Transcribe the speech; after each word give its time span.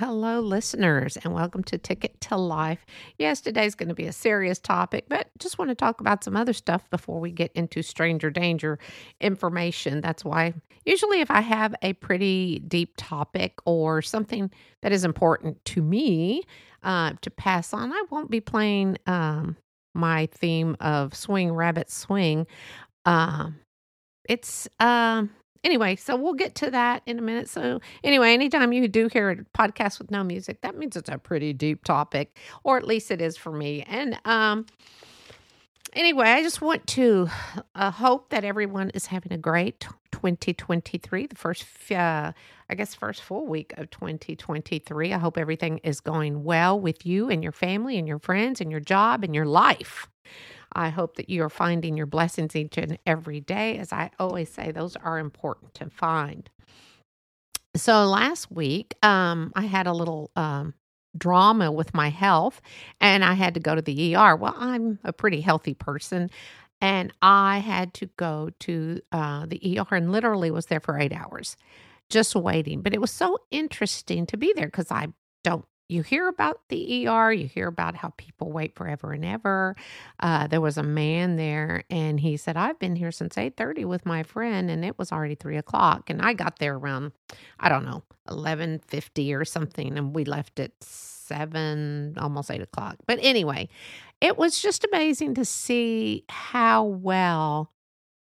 hello, 0.00 0.40
listeners, 0.40 1.18
and 1.18 1.34
welcome 1.34 1.62
to 1.62 1.76
Ticket 1.76 2.18
to 2.22 2.34
Life. 2.34 2.86
Yes, 3.18 3.42
today's 3.42 3.74
going 3.74 3.90
to 3.90 3.94
be 3.94 4.06
a 4.06 4.14
serious 4.14 4.58
topic, 4.58 5.04
but 5.10 5.28
just 5.38 5.58
want 5.58 5.68
to 5.68 5.74
talk 5.74 6.00
about 6.00 6.24
some 6.24 6.38
other 6.38 6.54
stuff 6.54 6.88
before 6.88 7.20
we 7.20 7.30
get 7.30 7.52
into 7.52 7.82
stranger 7.82 8.30
danger 8.30 8.78
information. 9.20 10.00
That's 10.00 10.24
why, 10.24 10.54
usually, 10.86 11.20
if 11.20 11.30
I 11.30 11.42
have 11.42 11.74
a 11.82 11.92
pretty 11.92 12.60
deep 12.60 12.94
topic 12.96 13.58
or 13.66 14.00
something 14.00 14.50
that 14.80 14.90
is 14.90 15.04
important 15.04 15.62
to 15.66 15.82
me 15.82 16.44
uh, 16.82 17.12
to 17.20 17.30
pass 17.30 17.74
on, 17.74 17.92
I 17.92 18.02
won't 18.08 18.30
be 18.30 18.40
playing 18.40 18.96
um, 19.06 19.54
my 19.94 20.30
theme 20.32 20.78
of 20.80 21.14
Swing 21.14 21.52
Rabbit 21.52 21.90
Swing. 21.90 22.46
Um, 23.04 23.58
it's. 24.26 24.66
Um, 24.78 25.28
anyway, 25.64 25.96
so 25.96 26.16
we'll 26.16 26.34
get 26.34 26.54
to 26.56 26.70
that 26.70 27.02
in 27.06 27.18
a 27.18 27.22
minute. 27.22 27.48
So, 27.48 27.80
anyway, 28.02 28.32
anytime 28.32 28.72
you 28.72 28.88
do 28.88 29.08
hear 29.08 29.30
a 29.30 29.36
podcast 29.56 29.98
with 29.98 30.10
no 30.10 30.24
music, 30.24 30.60
that 30.62 30.76
means 30.76 30.96
it's 30.96 31.08
a 31.08 31.18
pretty 31.18 31.52
deep 31.52 31.84
topic, 31.84 32.36
or 32.64 32.76
at 32.76 32.86
least 32.86 33.10
it 33.10 33.20
is 33.20 33.36
for 33.36 33.52
me. 33.52 33.82
And 33.82 34.18
um, 34.24 34.66
anyway, 35.92 36.28
I 36.28 36.42
just 36.42 36.60
want 36.60 36.86
to 36.88 37.28
uh, 37.74 37.90
hope 37.90 38.30
that 38.30 38.44
everyone 38.44 38.90
is 38.90 39.06
having 39.06 39.32
a 39.32 39.38
great 39.38 39.86
2023, 40.12 41.26
the 41.26 41.36
first, 41.36 41.64
uh, 41.92 42.32
I 42.68 42.74
guess, 42.74 42.94
first 42.94 43.22
full 43.22 43.46
week 43.46 43.72
of 43.76 43.90
2023. 43.90 45.12
I 45.12 45.18
hope 45.18 45.38
everything 45.38 45.78
is 45.78 46.00
going 46.00 46.44
well 46.44 46.78
with 46.78 47.06
you 47.06 47.30
and 47.30 47.42
your 47.42 47.52
family 47.52 47.98
and 47.98 48.06
your 48.06 48.18
friends 48.18 48.60
and 48.60 48.70
your 48.70 48.80
job 48.80 49.24
and 49.24 49.34
your 49.34 49.46
life. 49.46 50.08
I 50.74 50.90
hope 50.90 51.16
that 51.16 51.30
you 51.30 51.42
are 51.44 51.50
finding 51.50 51.96
your 51.96 52.06
blessings 52.06 52.56
each 52.56 52.78
and 52.78 52.98
every 53.06 53.40
day. 53.40 53.78
As 53.78 53.92
I 53.92 54.10
always 54.18 54.50
say, 54.50 54.72
those 54.72 54.96
are 54.96 55.18
important 55.18 55.74
to 55.74 55.90
find. 55.90 56.48
So 57.76 58.06
last 58.06 58.50
week, 58.50 58.94
um, 59.02 59.52
I 59.54 59.62
had 59.62 59.86
a 59.86 59.92
little 59.92 60.30
um, 60.36 60.74
drama 61.16 61.70
with 61.72 61.94
my 61.94 62.10
health 62.10 62.60
and 63.00 63.24
I 63.24 63.34
had 63.34 63.54
to 63.54 63.60
go 63.60 63.74
to 63.74 63.82
the 63.82 64.16
ER. 64.16 64.36
Well, 64.36 64.54
I'm 64.56 64.98
a 65.04 65.12
pretty 65.12 65.40
healthy 65.40 65.74
person 65.74 66.30
and 66.80 67.12
I 67.22 67.58
had 67.58 67.94
to 67.94 68.06
go 68.16 68.50
to 68.60 69.00
uh, 69.12 69.46
the 69.46 69.78
ER 69.78 69.94
and 69.94 70.12
literally 70.12 70.50
was 70.50 70.66
there 70.66 70.80
for 70.80 70.98
eight 70.98 71.12
hours 71.12 71.56
just 72.10 72.34
waiting. 72.34 72.82
But 72.82 72.94
it 72.94 73.00
was 73.00 73.10
so 73.12 73.38
interesting 73.50 74.26
to 74.26 74.36
be 74.36 74.52
there 74.54 74.66
because 74.66 74.90
I 74.90 75.08
don't 75.44 75.64
you 75.90 76.02
hear 76.02 76.28
about 76.28 76.60
the 76.68 77.08
ER, 77.08 77.32
you 77.32 77.46
hear 77.46 77.66
about 77.66 77.96
how 77.96 78.12
people 78.16 78.52
wait 78.52 78.74
forever 78.74 79.12
and 79.12 79.24
ever. 79.24 79.76
Uh, 80.20 80.46
there 80.46 80.60
was 80.60 80.78
a 80.78 80.82
man 80.82 81.36
there, 81.36 81.84
and 81.90 82.20
he 82.20 82.36
said, 82.36 82.56
"I've 82.56 82.78
been 82.78 82.96
here 82.96 83.10
since 83.12 83.36
eight 83.36 83.56
thirty 83.56 83.84
with 83.84 84.06
my 84.06 84.22
friend, 84.22 84.70
and 84.70 84.84
it 84.84 84.98
was 84.98 85.12
already 85.12 85.34
three 85.34 85.56
o'clock, 85.56 86.08
and 86.10 86.22
I 86.22 86.32
got 86.32 86.58
there 86.58 86.76
around, 86.76 87.12
I 87.58 87.68
don't 87.68 87.84
know, 87.84 88.02
eleven 88.28 88.78
fifty 88.86 89.34
or 89.34 89.44
something, 89.44 89.98
and 89.98 90.14
we 90.14 90.24
left 90.24 90.60
at 90.60 90.72
seven, 90.80 92.14
almost 92.18 92.50
eight 92.50 92.62
o'clock. 92.62 92.96
But 93.06 93.18
anyway, 93.22 93.68
it 94.20 94.38
was 94.38 94.60
just 94.60 94.84
amazing 94.84 95.34
to 95.34 95.44
see 95.44 96.24
how 96.28 96.84
well." 96.84 97.72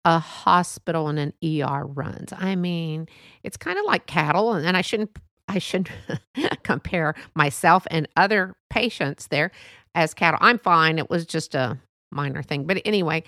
A 0.06 0.20
hospital 0.20 1.10
and 1.10 1.20
an 1.20 1.34
ER 1.44 1.86
runs. 1.86 2.32
I 2.32 2.56
mean, 2.56 3.08
it's 3.44 3.58
kind 3.58 3.78
of 3.78 3.84
like 3.84 4.06
cattle, 4.06 4.54
and 4.54 4.78
I 4.78 4.82
shouldn't 4.82 5.18
I 5.48 5.60
should 5.60 5.90
compare 6.64 7.16
myself 7.36 7.88
and 7.90 8.08
other 8.18 8.56
patients 8.70 9.28
there 9.28 9.52
as 9.96 10.14
cattle. 10.14 10.40
I'm 10.42 10.60
fine. 10.60 11.00
It 11.00 11.10
was 11.10 11.26
just 11.26 11.56
a 11.56 11.78
minor 12.12 12.44
thing. 12.44 12.66
But 12.66 12.82
anyway, 12.86 13.24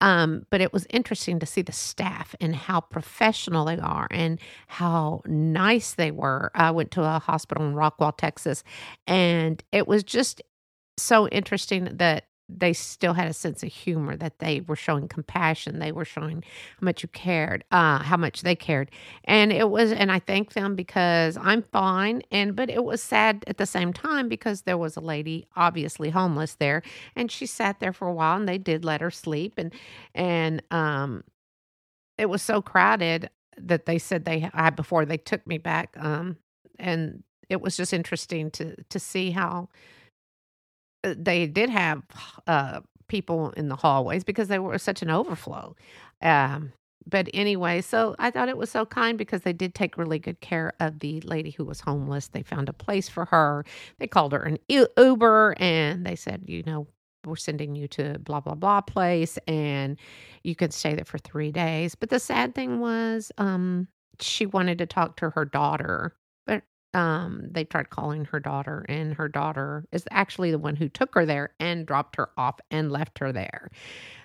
um, 0.00 0.46
but 0.50 0.60
it 0.60 0.72
was 0.72 0.86
interesting 0.90 1.38
to 1.40 1.46
see 1.46 1.62
the 1.62 1.72
staff 1.72 2.34
and 2.40 2.56
how 2.56 2.80
professional 2.80 3.66
they 3.66 3.78
are 3.78 4.08
and 4.10 4.38
how 4.66 5.22
nice 5.26 5.94
they 5.94 6.10
were. 6.10 6.50
I 6.54 6.70
went 6.70 6.90
to 6.92 7.02
a 7.02 7.18
hospital 7.18 7.66
in 7.66 7.74
Rockwall, 7.74 8.16
Texas, 8.16 8.64
and 9.06 9.62
it 9.72 9.86
was 9.86 10.02
just 10.02 10.42
so 10.96 11.28
interesting 11.28 11.84
that 11.96 12.24
they 12.58 12.72
still 12.72 13.14
had 13.14 13.28
a 13.28 13.32
sense 13.32 13.62
of 13.62 13.72
humor 13.72 14.16
that 14.16 14.38
they 14.40 14.60
were 14.62 14.76
showing 14.76 15.08
compassion 15.08 15.78
they 15.78 15.92
were 15.92 16.04
showing 16.04 16.42
how 16.80 16.84
much 16.84 17.02
you 17.02 17.08
cared 17.10 17.64
uh 17.72 17.98
how 18.00 18.16
much 18.16 18.42
they 18.42 18.56
cared. 18.56 18.90
And 19.24 19.52
it 19.52 19.70
was 19.70 19.92
and 19.92 20.12
i 20.12 20.18
thank 20.18 20.52
them 20.54 20.74
because 20.76 21.36
i'm 21.38 21.62
fine 21.72 22.22
and 22.30 22.56
but 22.56 22.70
it 22.70 22.84
was 22.84 23.02
sad 23.02 23.44
at 23.46 23.58
the 23.58 23.66
same 23.66 23.92
time 23.92 24.28
because 24.28 24.62
there 24.62 24.78
was 24.78 24.96
a 24.96 25.00
lady 25.00 25.46
obviously 25.56 26.10
homeless 26.10 26.56
there 26.56 26.82
and 27.16 27.30
she 27.30 27.46
sat 27.46 27.80
there 27.80 27.92
for 27.92 28.08
a 28.08 28.12
while 28.14 28.36
and 28.36 28.48
they 28.48 28.58
did 28.58 28.84
let 28.84 29.00
her 29.00 29.10
sleep 29.10 29.54
and 29.58 29.72
and 30.14 30.62
um 30.70 31.24
it 32.18 32.28
was 32.28 32.42
so 32.42 32.62
crowded 32.62 33.30
that 33.58 33.86
they 33.86 33.98
said 33.98 34.24
they 34.24 34.40
had 34.54 34.76
before 34.76 35.04
they 35.04 35.18
took 35.18 35.46
me 35.46 35.58
back 35.58 35.96
um 35.98 36.36
and 36.78 37.22
it 37.48 37.60
was 37.60 37.76
just 37.76 37.92
interesting 37.92 38.50
to 38.50 38.76
to 38.90 38.98
see 38.98 39.30
how 39.30 39.68
they 41.02 41.46
did 41.46 41.70
have 41.70 42.02
uh, 42.46 42.80
people 43.08 43.50
in 43.50 43.68
the 43.68 43.76
hallways 43.76 44.24
because 44.24 44.48
they 44.48 44.58
were 44.58 44.78
such 44.78 45.02
an 45.02 45.10
overflow. 45.10 45.74
Um, 46.22 46.72
but 47.06 47.28
anyway, 47.32 47.80
so 47.80 48.14
I 48.18 48.30
thought 48.30 48.48
it 48.48 48.56
was 48.58 48.70
so 48.70 48.84
kind 48.86 49.16
because 49.16 49.42
they 49.42 49.52
did 49.52 49.74
take 49.74 49.96
really 49.96 50.18
good 50.18 50.40
care 50.40 50.72
of 50.80 51.00
the 51.00 51.20
lady 51.22 51.50
who 51.50 51.64
was 51.64 51.80
homeless. 51.80 52.28
They 52.28 52.42
found 52.42 52.68
a 52.68 52.72
place 52.74 53.08
for 53.08 53.24
her. 53.26 53.64
They 53.98 54.06
called 54.06 54.32
her 54.32 54.42
an 54.42 54.58
Uber 54.68 55.54
and 55.58 56.06
they 56.06 56.16
said, 56.16 56.44
you 56.46 56.62
know, 56.64 56.86
we're 57.24 57.36
sending 57.36 57.74
you 57.74 57.86
to 57.88 58.18
blah 58.20 58.40
blah 58.40 58.54
blah 58.54 58.80
place 58.80 59.38
and 59.46 59.98
you 60.42 60.54
can 60.54 60.70
stay 60.70 60.94
there 60.94 61.04
for 61.04 61.18
3 61.18 61.52
days. 61.52 61.94
But 61.94 62.10
the 62.10 62.18
sad 62.18 62.54
thing 62.54 62.80
was 62.80 63.30
um 63.38 63.88
she 64.20 64.46
wanted 64.46 64.78
to 64.78 64.86
talk 64.86 65.16
to 65.16 65.30
her 65.30 65.44
daughter 65.44 66.14
um, 66.94 67.46
they 67.50 67.64
tried 67.64 67.90
calling 67.90 68.24
her 68.26 68.40
daughter, 68.40 68.84
and 68.88 69.14
her 69.14 69.28
daughter 69.28 69.84
is 69.92 70.04
actually 70.10 70.50
the 70.50 70.58
one 70.58 70.76
who 70.76 70.88
took 70.88 71.14
her 71.14 71.24
there 71.24 71.54
and 71.60 71.86
dropped 71.86 72.16
her 72.16 72.30
off 72.36 72.58
and 72.70 72.90
left 72.90 73.18
her 73.18 73.32
there. 73.32 73.70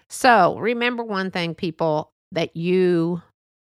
So 0.09 0.57
remember 0.57 1.03
one 1.03 1.31
thing, 1.31 1.55
people, 1.55 2.11
that 2.31 2.55
you, 2.55 3.21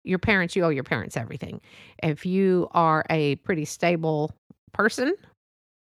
your 0.05 0.19
parents, 0.19 0.57
you 0.57 0.65
owe 0.65 0.71
your 0.71 0.85
parents 0.85 1.17
everything. 1.17 1.61
If 2.03 2.27
you 2.27 2.69
are 2.73 3.05
a 3.11 3.37
pretty 3.37 3.65
stable 3.65 4.33
person, 4.73 5.15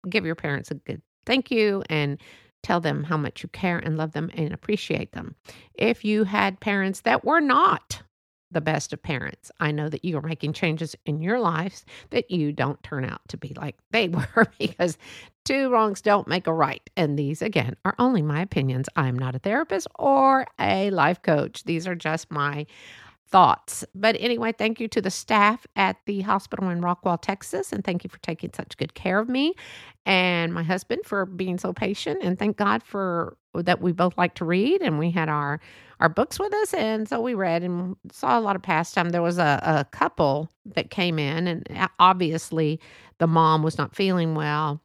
give 0.10 0.26
your 0.26 0.36
parents 0.36 0.72
a 0.72 0.76
good 0.76 1.02
thank 1.26 1.52
you 1.52 1.84
and 1.90 2.22
tell 2.64 2.80
them 2.80 3.04
how 3.04 3.18
much 3.18 3.44
you 3.44 3.50
care 3.50 3.78
and 3.78 3.98
love 3.98 4.14
them 4.14 4.30
and 4.34 4.54
appreciate 4.54 5.12
them. 5.12 5.36
If 5.76 6.04
you 6.06 6.24
had 6.24 6.60
parents 6.60 7.02
that 7.02 7.26
were 7.26 7.42
not 7.42 8.02
the 8.56 8.62
best 8.62 8.94
of 8.94 9.04
parents. 9.04 9.52
I 9.60 9.72
know 9.72 9.90
that 9.90 10.06
you 10.06 10.18
are 10.18 10.22
making 10.22 10.54
changes 10.54 10.96
in 11.06 11.22
your 11.22 11.42
lives 11.42 11.86
that 12.12 12.32
you 12.32 12.54
don't 12.54 12.82
turn 12.84 13.04
out 13.04 13.20
to 13.28 13.38
be 13.38 13.54
like 13.54 13.76
they 13.92 14.08
were 14.36 14.48
because 14.58 14.98
two 15.44 15.70
wrongs 15.70 16.02
don't 16.02 16.26
make 16.26 16.48
a 16.48 16.54
right. 16.54 16.90
And 16.96 17.20
these, 17.20 17.42
again, 17.42 17.76
are 17.84 17.96
only 18.00 18.22
my 18.22 18.42
opinions. 18.42 18.88
I'm 18.96 19.20
not 19.20 19.36
a 19.36 19.40
therapist 19.40 19.88
or 20.00 20.48
a 20.58 20.90
life 20.90 21.22
coach. 21.22 21.66
These 21.66 21.86
are 21.86 21.96
just 21.96 22.32
my 22.32 22.66
thoughts. 23.28 23.84
But 23.96 24.16
anyway, 24.20 24.52
thank 24.52 24.80
you 24.80 24.88
to 24.90 25.02
the 25.02 25.12
staff 25.12 25.66
at 25.76 25.98
the 26.06 26.22
hospital 26.22 26.70
in 26.70 26.82
Rockwall, 26.82 27.20
Texas, 27.22 27.74
and 27.74 27.84
thank 27.84 28.04
you 28.04 28.10
for 28.10 28.20
taking 28.20 28.52
such 28.54 28.78
good 28.78 28.94
care 28.94 29.20
of 29.20 29.30
me 29.30 29.56
and 30.06 30.54
my 30.54 30.64
husband 30.64 31.02
for 31.06 31.26
being 31.26 31.58
so 31.58 31.74
patient. 31.74 32.20
And 32.22 32.38
thank 32.38 32.58
God 32.58 32.84
for 32.84 33.38
that 33.54 33.82
we 33.82 33.92
both 33.92 34.18
like 34.18 34.36
to 34.36 34.46
read 34.46 34.82
and 34.82 35.00
we 35.00 35.12
had 35.12 35.30
our 35.30 35.60
our 36.02 36.10
books 36.10 36.40
with 36.40 36.54
us 36.56 36.74
and 36.74 37.08
so 37.08 37.22
we 37.22 37.34
read 37.34 37.64
and 37.64 37.96
saw 38.12 38.38
a 38.38 38.42
lot 38.42 38.56
of 38.56 38.62
pastime 38.62 39.10
there 39.10 39.22
was 39.22 39.38
a, 39.38 39.62
a 39.64 39.86
couple 39.98 40.50
that 40.66 40.90
came 40.92 41.18
in 41.18 41.48
and 41.48 41.90
obviously 42.00 42.80
the 43.20 43.28
mom 43.28 43.64
was 43.64 43.78
not 43.78 43.96
feeling 43.96 44.36
well 44.36 44.82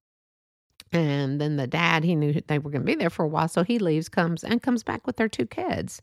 and 0.92 1.40
then 1.40 1.56
the 1.56 1.66
dad, 1.66 2.02
he 2.02 2.16
knew 2.16 2.40
they 2.46 2.58
were 2.58 2.70
going 2.70 2.82
to 2.82 2.86
be 2.86 2.96
there 2.96 3.10
for 3.10 3.24
a 3.24 3.28
while. 3.28 3.48
So 3.48 3.62
he 3.62 3.78
leaves, 3.78 4.08
comes, 4.08 4.42
and 4.42 4.60
comes 4.62 4.82
back 4.82 5.06
with 5.06 5.16
their 5.16 5.28
two 5.28 5.46
kids. 5.46 6.02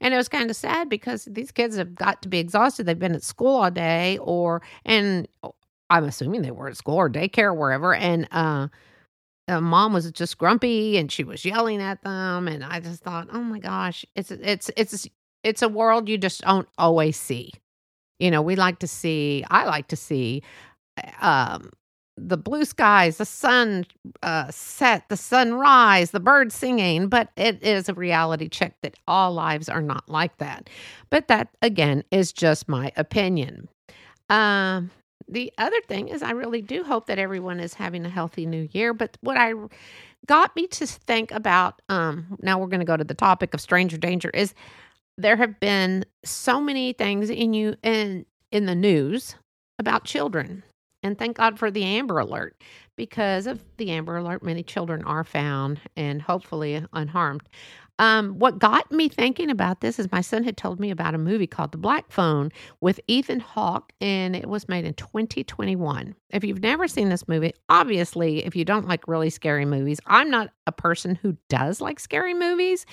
And 0.00 0.14
it 0.14 0.16
was 0.16 0.28
kind 0.28 0.48
of 0.48 0.56
sad 0.56 0.88
because 0.88 1.24
these 1.24 1.50
kids 1.50 1.76
have 1.76 1.94
got 1.94 2.22
to 2.22 2.28
be 2.28 2.38
exhausted. 2.38 2.86
They've 2.86 2.98
been 2.98 3.16
at 3.16 3.24
school 3.24 3.56
all 3.56 3.70
day, 3.70 4.18
or, 4.18 4.62
and 4.84 5.26
I'm 5.90 6.04
assuming 6.04 6.42
they 6.42 6.52
were 6.52 6.68
at 6.68 6.76
school 6.76 6.96
or 6.96 7.10
daycare 7.10 7.46
or 7.46 7.54
wherever. 7.54 7.94
And, 7.94 8.28
uh, 8.30 8.68
mom 9.48 9.94
was 9.94 10.10
just 10.12 10.38
grumpy 10.38 10.98
and 10.98 11.10
she 11.10 11.24
was 11.24 11.42
yelling 11.42 11.80
at 11.80 12.02
them 12.02 12.46
and 12.46 12.62
i 12.62 12.80
just 12.80 13.02
thought 13.02 13.28
oh 13.32 13.40
my 13.40 13.58
gosh 13.58 14.04
it's 14.14 14.30
it's 14.30 14.70
it's 14.76 15.08
it's 15.42 15.62
a 15.62 15.68
world 15.68 16.06
you 16.06 16.18
just 16.18 16.42
don't 16.42 16.68
always 16.76 17.16
see 17.16 17.50
you 18.18 18.30
know 18.30 18.42
we 18.42 18.56
like 18.56 18.78
to 18.78 18.86
see 18.86 19.42
i 19.48 19.64
like 19.64 19.88
to 19.88 19.96
see 19.96 20.42
um 21.22 21.70
the 22.20 22.36
blue 22.36 22.64
skies, 22.64 23.18
the 23.18 23.24
sun 23.24 23.86
uh, 24.22 24.50
set, 24.50 25.08
the 25.08 25.16
sunrise, 25.16 26.10
the 26.10 26.20
birds 26.20 26.54
singing, 26.54 27.08
but 27.08 27.30
it 27.36 27.62
is 27.62 27.88
a 27.88 27.94
reality 27.94 28.48
check 28.48 28.74
that 28.82 28.96
all 29.06 29.32
lives 29.32 29.68
are 29.68 29.82
not 29.82 30.08
like 30.08 30.36
that. 30.38 30.68
But 31.10 31.28
that, 31.28 31.48
again, 31.62 32.04
is 32.10 32.32
just 32.32 32.68
my 32.68 32.92
opinion. 32.96 33.68
Um, 34.28 34.90
the 35.28 35.52
other 35.58 35.80
thing 35.88 36.08
is, 36.08 36.22
I 36.22 36.30
really 36.30 36.62
do 36.62 36.82
hope 36.82 37.06
that 37.06 37.18
everyone 37.18 37.60
is 37.60 37.74
having 37.74 38.04
a 38.04 38.10
healthy 38.10 38.46
new 38.46 38.68
year. 38.72 38.94
But 38.94 39.16
what 39.20 39.36
I 39.36 39.52
got 40.26 40.54
me 40.56 40.66
to 40.68 40.86
think 40.86 41.30
about, 41.32 41.80
um, 41.88 42.38
now 42.42 42.58
we're 42.58 42.66
going 42.66 42.80
to 42.80 42.86
go 42.86 42.96
to 42.96 43.04
the 43.04 43.14
topic 43.14 43.54
of 43.54 43.60
stranger 43.60 43.98
danger, 43.98 44.30
is 44.30 44.54
there 45.18 45.36
have 45.36 45.58
been 45.60 46.04
so 46.24 46.60
many 46.60 46.92
things 46.92 47.28
in 47.28 47.52
you 47.52 47.74
in 47.82 48.24
in 48.50 48.64
the 48.66 48.74
news 48.74 49.34
about 49.78 50.04
children 50.04 50.62
And 51.02 51.18
thank 51.18 51.36
God 51.36 51.58
for 51.58 51.70
the 51.70 51.84
Amber 51.84 52.18
Alert. 52.18 52.56
Because 52.96 53.46
of 53.46 53.64
the 53.76 53.90
Amber 53.90 54.16
Alert, 54.16 54.42
many 54.42 54.62
children 54.62 55.04
are 55.04 55.24
found 55.24 55.80
and 55.96 56.20
hopefully 56.20 56.84
unharmed. 56.92 57.42
Um, 58.00 58.38
what 58.38 58.60
got 58.60 58.90
me 58.92 59.08
thinking 59.08 59.50
about 59.50 59.80
this 59.80 59.98
is 59.98 60.10
my 60.12 60.20
son 60.20 60.44
had 60.44 60.56
told 60.56 60.78
me 60.78 60.90
about 60.90 61.14
a 61.14 61.18
movie 61.18 61.48
called 61.48 61.72
The 61.72 61.78
Black 61.78 62.12
Phone 62.12 62.52
with 62.80 63.00
Ethan 63.08 63.40
Hawke, 63.40 63.92
and 64.00 64.36
it 64.36 64.46
was 64.46 64.68
made 64.68 64.84
in 64.84 64.94
2021. 64.94 66.14
If 66.30 66.44
you've 66.44 66.62
never 66.62 66.86
seen 66.86 67.08
this 67.08 67.26
movie, 67.26 67.54
obviously, 67.68 68.44
if 68.44 68.54
you 68.54 68.64
don't 68.64 68.86
like 68.86 69.08
really 69.08 69.30
scary 69.30 69.64
movies, 69.64 69.98
I'm 70.06 70.30
not 70.30 70.50
a 70.66 70.72
person 70.72 71.16
who 71.16 71.36
does 71.48 71.80
like 71.80 71.98
scary 71.98 72.34
movies, 72.34 72.86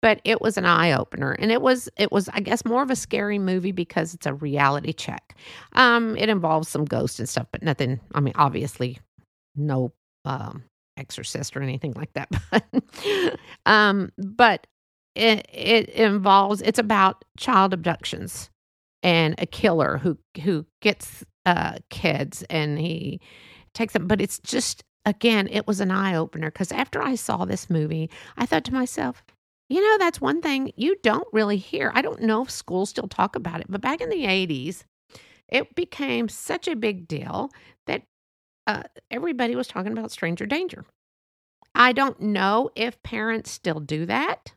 but 0.00 0.20
it 0.24 0.40
was 0.40 0.56
an 0.56 0.64
eye 0.64 0.92
opener 0.92 1.32
and 1.32 1.50
it 1.50 1.60
was 1.62 1.88
it 1.96 2.12
was 2.12 2.28
i 2.30 2.40
guess 2.40 2.64
more 2.64 2.82
of 2.82 2.90
a 2.90 2.96
scary 2.96 3.38
movie 3.38 3.72
because 3.72 4.14
it's 4.14 4.26
a 4.26 4.34
reality 4.34 4.92
check. 4.92 5.36
Um 5.72 6.16
it 6.16 6.28
involves 6.28 6.68
some 6.68 6.84
ghosts 6.84 7.18
and 7.18 7.28
stuff 7.28 7.46
but 7.52 7.62
nothing 7.62 8.00
i 8.14 8.20
mean 8.20 8.34
obviously 8.36 8.98
no 9.56 9.92
um 10.24 10.64
exorcist 10.96 11.56
or 11.56 11.62
anything 11.62 11.92
like 11.92 12.12
that 12.14 12.28
but 12.50 13.38
um 13.66 14.10
but 14.18 14.66
it 15.14 15.46
it 15.52 15.88
involves 15.90 16.60
it's 16.62 16.78
about 16.78 17.24
child 17.36 17.72
abductions 17.72 18.50
and 19.02 19.34
a 19.38 19.46
killer 19.46 19.98
who 19.98 20.18
who 20.42 20.66
gets 20.82 21.24
uh 21.46 21.78
kids 21.90 22.44
and 22.50 22.78
he 22.78 23.20
takes 23.74 23.92
them 23.92 24.06
but 24.06 24.20
it's 24.20 24.38
just 24.40 24.82
again 25.04 25.48
it 25.50 25.66
was 25.66 25.80
an 25.80 25.90
eye 25.90 26.14
opener 26.14 26.50
because 26.50 26.72
after 26.72 27.00
i 27.02 27.14
saw 27.14 27.44
this 27.44 27.70
movie 27.70 28.10
i 28.36 28.44
thought 28.44 28.64
to 28.64 28.74
myself 28.74 29.22
you 29.68 29.82
know, 29.82 29.98
that's 29.98 30.20
one 30.20 30.40
thing 30.40 30.72
you 30.76 30.96
don't 31.02 31.28
really 31.32 31.58
hear. 31.58 31.92
I 31.94 32.02
don't 32.02 32.22
know 32.22 32.42
if 32.42 32.50
schools 32.50 32.90
still 32.90 33.08
talk 33.08 33.36
about 33.36 33.60
it, 33.60 33.66
but 33.68 33.80
back 33.80 34.00
in 34.00 34.08
the 34.08 34.24
80s, 34.24 34.84
it 35.48 35.74
became 35.74 36.28
such 36.28 36.68
a 36.68 36.76
big 36.76 37.08
deal 37.08 37.50
that 37.86 38.02
uh, 38.66 38.84
everybody 39.10 39.56
was 39.56 39.68
talking 39.68 39.92
about 39.92 40.10
stranger 40.10 40.46
danger. 40.46 40.84
I 41.74 41.92
don't 41.92 42.20
know 42.20 42.70
if 42.74 43.02
parents 43.02 43.50
still 43.50 43.80
do 43.80 44.06
that. 44.06 44.52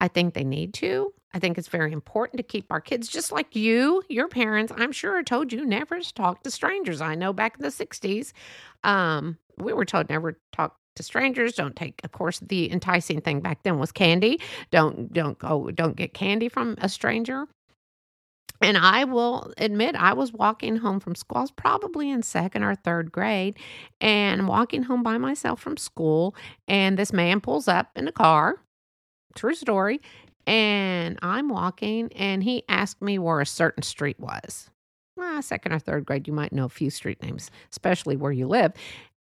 I 0.00 0.08
think 0.08 0.34
they 0.34 0.44
need 0.44 0.74
to. 0.74 1.12
I 1.32 1.38
think 1.38 1.56
it's 1.56 1.68
very 1.68 1.92
important 1.92 2.38
to 2.38 2.42
keep 2.42 2.70
our 2.70 2.80
kids, 2.80 3.08
just 3.08 3.32
like 3.32 3.56
you, 3.56 4.02
your 4.08 4.28
parents, 4.28 4.72
I'm 4.76 4.92
sure 4.92 5.22
told 5.22 5.52
you 5.52 5.64
never 5.64 6.00
to 6.00 6.14
talk 6.14 6.42
to 6.42 6.50
strangers. 6.50 7.00
I 7.00 7.14
know 7.14 7.32
back 7.32 7.56
in 7.56 7.62
the 7.62 7.68
60s, 7.68 8.32
um, 8.84 9.38
we 9.56 9.72
were 9.72 9.84
told 9.84 10.10
never 10.10 10.38
talk 10.52 10.76
to 10.96 11.02
strangers 11.02 11.54
don't 11.54 11.76
take 11.76 12.00
of 12.04 12.12
course 12.12 12.40
the 12.40 12.70
enticing 12.70 13.20
thing 13.20 13.40
back 13.40 13.62
then 13.62 13.78
was 13.78 13.92
candy 13.92 14.40
don't 14.70 15.12
don't 15.12 15.38
go 15.38 15.70
don't 15.70 15.96
get 15.96 16.14
candy 16.14 16.48
from 16.48 16.76
a 16.80 16.88
stranger 16.88 17.46
and 18.62 18.78
I 18.78 19.04
will 19.04 19.52
admit, 19.58 19.96
I 19.96 20.12
was 20.12 20.32
walking 20.32 20.76
home 20.76 21.00
from 21.00 21.16
school. 21.16 21.38
I 21.38 21.40
was 21.40 21.50
probably 21.50 22.08
in 22.10 22.22
second 22.22 22.62
or 22.62 22.76
third 22.76 23.10
grade 23.10 23.58
and 24.00 24.46
walking 24.46 24.84
home 24.84 25.02
by 25.02 25.18
myself 25.18 25.60
from 25.60 25.76
school. 25.76 26.36
And 26.68 26.96
this 26.96 27.12
man 27.12 27.40
pulls 27.40 27.66
up 27.66 27.90
in 27.96 28.06
a 28.06 28.12
car. 28.12 28.60
True 29.34 29.54
story. 29.54 30.00
And 30.46 31.18
I'm 31.22 31.48
walking, 31.48 32.12
and 32.14 32.42
he 32.42 32.64
asked 32.68 33.00
me 33.00 33.18
where 33.18 33.40
a 33.40 33.46
certain 33.46 33.82
street 33.82 34.18
was. 34.18 34.70
Second 35.40 35.72
or 35.72 35.78
third 35.78 36.04
grade, 36.04 36.26
you 36.26 36.32
might 36.32 36.52
know 36.52 36.64
a 36.64 36.68
few 36.68 36.90
street 36.90 37.22
names, 37.22 37.50
especially 37.70 38.16
where 38.16 38.32
you 38.32 38.46
live. 38.48 38.72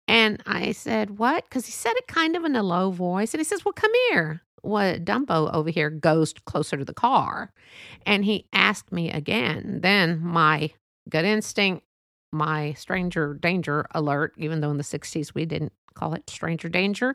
And 0.09 0.43
I 0.47 0.73
said, 0.73 1.19
What? 1.19 1.45
Because 1.45 1.67
he 1.67 1.73
said 1.73 1.95
it 1.97 2.07
kind 2.07 2.37
of 2.37 2.45
in 2.45 2.57
a 2.57 2.63
low 2.63 2.91
voice. 2.91 3.33
And 3.33 3.41
he 3.41 3.45
says, 3.45 3.65
Well, 3.65 3.73
come 3.73 3.93
here. 4.11 4.43
What 4.63 5.05
Dumbo 5.05 5.53
over 5.53 5.71
here 5.71 5.91
goes 5.91 6.33
closer 6.47 6.77
to 6.77 6.85
the 6.85 6.95
car. 6.95 7.53
And 8.07 8.25
he 8.25 8.47
asked 8.53 8.93
me 8.93 9.11
again. 9.11 9.81
Then 9.83 10.21
my 10.21 10.71
gut 11.09 11.25
instinct, 11.25 11.85
my 12.33 12.73
stranger 12.75 13.35
danger 13.35 13.87
alert, 13.93 14.35
even 14.39 14.61
though 14.61 14.71
in 14.71 14.77
the 14.79 14.85
60s 14.85 15.35
we 15.35 15.45
didn't 15.47 15.73
call 15.95 16.15
it 16.15 16.31
stranger 16.31 16.69
danger, 16.69 17.15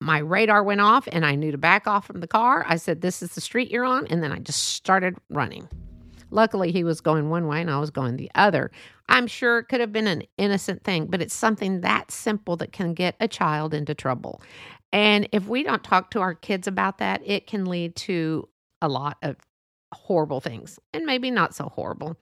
my 0.00 0.18
radar 0.18 0.62
went 0.62 0.80
off 0.80 1.08
and 1.10 1.24
I 1.24 1.36
knew 1.36 1.52
to 1.52 1.58
back 1.58 1.86
off 1.86 2.06
from 2.06 2.20
the 2.20 2.26
car. 2.26 2.64
I 2.68 2.76
said, 2.76 3.00
This 3.00 3.22
is 3.22 3.30
the 3.34 3.40
street 3.40 3.70
you're 3.70 3.84
on. 3.84 4.06
And 4.08 4.22
then 4.22 4.32
I 4.32 4.38
just 4.38 4.64
started 4.64 5.16
running. 5.30 5.68
Luckily, 6.32 6.72
he 6.72 6.84
was 6.84 7.00
going 7.00 7.30
one 7.30 7.46
way 7.46 7.60
and 7.60 7.70
I 7.70 7.78
was 7.78 7.90
going 7.90 8.16
the 8.16 8.30
other. 8.34 8.70
I'm 9.08 9.26
sure 9.26 9.58
it 9.58 9.64
could 9.64 9.80
have 9.80 9.92
been 9.92 10.06
an 10.06 10.22
innocent 10.38 10.82
thing, 10.82 11.06
but 11.06 11.20
it's 11.22 11.34
something 11.34 11.82
that 11.82 12.10
simple 12.10 12.56
that 12.56 12.72
can 12.72 12.94
get 12.94 13.14
a 13.20 13.28
child 13.28 13.74
into 13.74 13.94
trouble. 13.94 14.42
And 14.92 15.28
if 15.32 15.46
we 15.46 15.62
don't 15.62 15.84
talk 15.84 16.10
to 16.12 16.20
our 16.20 16.34
kids 16.34 16.66
about 16.66 16.98
that, 16.98 17.22
it 17.24 17.46
can 17.46 17.66
lead 17.66 17.96
to 17.96 18.48
a 18.80 18.88
lot 18.88 19.18
of 19.22 19.36
horrible 19.94 20.40
things 20.40 20.78
and 20.94 21.04
maybe 21.04 21.30
not 21.30 21.54
so 21.54 21.64
horrible 21.64 22.16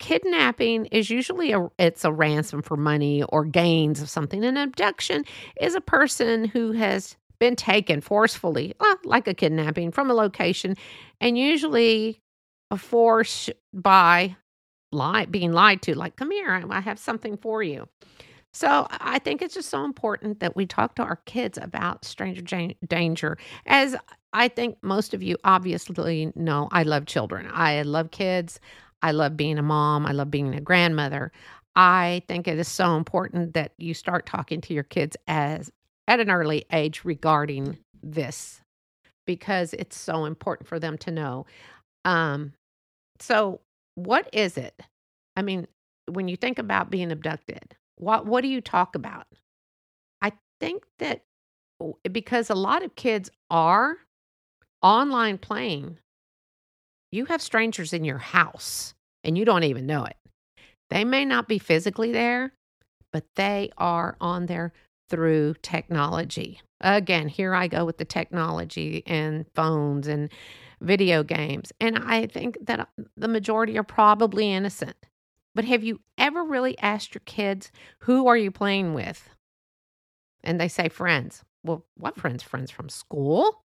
kidnapping 0.00 0.86
is 0.86 1.10
usually 1.10 1.52
a 1.52 1.68
it's 1.78 2.04
a 2.04 2.12
ransom 2.12 2.62
for 2.62 2.76
money 2.76 3.22
or 3.28 3.44
gains 3.44 4.00
of 4.00 4.08
something 4.08 4.44
an 4.44 4.56
abduction 4.56 5.24
is 5.60 5.74
a 5.74 5.80
person 5.80 6.46
who 6.46 6.72
has 6.72 7.16
been 7.38 7.54
taken 7.54 8.00
forcefully 8.00 8.74
well, 8.80 8.96
like 9.04 9.28
a 9.28 9.34
kidnapping 9.34 9.92
from 9.92 10.10
a 10.10 10.14
location 10.14 10.74
and 11.20 11.38
usually 11.38 12.20
forced 12.76 13.50
by 13.72 14.36
lie, 14.92 15.26
being 15.26 15.52
lied 15.52 15.82
to, 15.82 15.94
like, 15.94 16.16
come 16.16 16.30
here, 16.30 16.64
I 16.70 16.80
have 16.80 16.98
something 16.98 17.36
for 17.36 17.62
you. 17.62 17.88
So 18.52 18.86
I 18.90 19.20
think 19.20 19.42
it's 19.42 19.54
just 19.54 19.70
so 19.70 19.84
important 19.84 20.40
that 20.40 20.56
we 20.56 20.66
talk 20.66 20.96
to 20.96 21.02
our 21.02 21.16
kids 21.24 21.58
about 21.60 22.04
stranger 22.04 22.42
danger. 22.86 23.38
As 23.66 23.94
I 24.32 24.48
think 24.48 24.76
most 24.82 25.14
of 25.14 25.22
you 25.22 25.36
obviously 25.44 26.32
know, 26.34 26.68
I 26.72 26.82
love 26.82 27.06
children. 27.06 27.48
I 27.52 27.82
love 27.82 28.10
kids. 28.10 28.58
I 29.02 29.12
love 29.12 29.36
being 29.36 29.58
a 29.58 29.62
mom. 29.62 30.04
I 30.04 30.12
love 30.12 30.30
being 30.30 30.54
a 30.54 30.60
grandmother. 30.60 31.32
I 31.76 32.22
think 32.26 32.48
it 32.48 32.58
is 32.58 32.68
so 32.68 32.96
important 32.96 33.54
that 33.54 33.72
you 33.78 33.94
start 33.94 34.26
talking 34.26 34.60
to 34.62 34.74
your 34.74 34.82
kids 34.82 35.16
as 35.28 35.70
at 36.08 36.18
an 36.18 36.30
early 36.30 36.64
age 36.72 37.04
regarding 37.04 37.78
this 38.02 38.60
because 39.26 39.72
it's 39.74 39.96
so 39.96 40.24
important 40.24 40.68
for 40.68 40.80
them 40.80 40.98
to 40.98 41.12
know. 41.12 41.46
Um, 42.04 42.52
so, 43.20 43.60
what 43.94 44.28
is 44.32 44.56
it? 44.56 44.80
I 45.36 45.42
mean, 45.42 45.66
when 46.06 46.28
you 46.28 46.36
think 46.36 46.58
about 46.58 46.90
being 46.90 47.12
abducted, 47.12 47.76
what 47.96 48.26
what 48.26 48.42
do 48.42 48.48
you 48.48 48.60
talk 48.60 48.94
about? 48.94 49.26
I 50.22 50.32
think 50.58 50.84
that 50.98 51.22
oh, 51.80 51.98
because 52.10 52.50
a 52.50 52.54
lot 52.54 52.82
of 52.82 52.96
kids 52.96 53.30
are 53.50 53.96
online 54.82 55.38
playing, 55.38 55.98
you 57.12 57.26
have 57.26 57.42
strangers 57.42 57.92
in 57.92 58.04
your 58.04 58.18
house 58.18 58.94
and 59.24 59.36
you 59.36 59.44
don't 59.44 59.64
even 59.64 59.86
know 59.86 60.04
it. 60.04 60.16
They 60.88 61.04
may 61.04 61.24
not 61.24 61.48
be 61.48 61.58
physically 61.58 62.12
there, 62.12 62.52
but 63.12 63.24
they 63.36 63.70
are 63.78 64.16
on 64.20 64.46
there 64.46 64.72
through 65.08 65.54
technology. 65.62 66.60
Again, 66.80 67.28
here 67.28 67.54
I 67.54 67.68
go 67.68 67.84
with 67.84 67.98
the 67.98 68.04
technology 68.04 69.02
and 69.06 69.44
phones 69.54 70.06
and 70.08 70.30
video 70.80 71.22
games. 71.22 71.72
And 71.80 71.98
I 71.98 72.26
think 72.26 72.58
that 72.62 72.80
uh, 72.80 72.84
the 73.16 73.28
majority 73.28 73.78
are 73.78 73.84
probably 73.84 74.52
innocent. 74.52 74.96
But 75.54 75.64
have 75.64 75.82
you 75.82 76.00
ever 76.16 76.44
really 76.44 76.78
asked 76.78 77.14
your 77.14 77.22
kids, 77.24 77.72
who 78.00 78.26
are 78.28 78.36
you 78.36 78.50
playing 78.50 78.94
with? 78.94 79.28
And 80.42 80.60
they 80.60 80.68
say 80.68 80.88
friends. 80.88 81.42
Well, 81.64 81.84
what 81.96 82.16
friends? 82.16 82.42
Friends 82.42 82.70
from 82.70 82.88
school? 82.88 83.62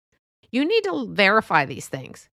You 0.51 0.65
need 0.65 0.83
to 0.85 1.07
verify 1.09 1.65
these 1.65 1.87
things 1.87 2.29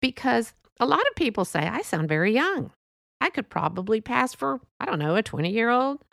because 0.00 0.54
a 0.78 0.86
lot 0.86 1.00
of 1.00 1.14
people 1.14 1.44
say, 1.44 1.60
I 1.60 1.82
sound 1.82 2.08
very 2.08 2.32
young. 2.32 2.72
I 3.20 3.30
could 3.30 3.50
probably 3.50 4.00
pass 4.00 4.34
for, 4.34 4.60
I 4.78 4.86
don't 4.86 4.98
know, 4.98 5.14
a 5.16 5.22
20 5.22 5.50
year 5.50 5.70
old. 5.70 6.04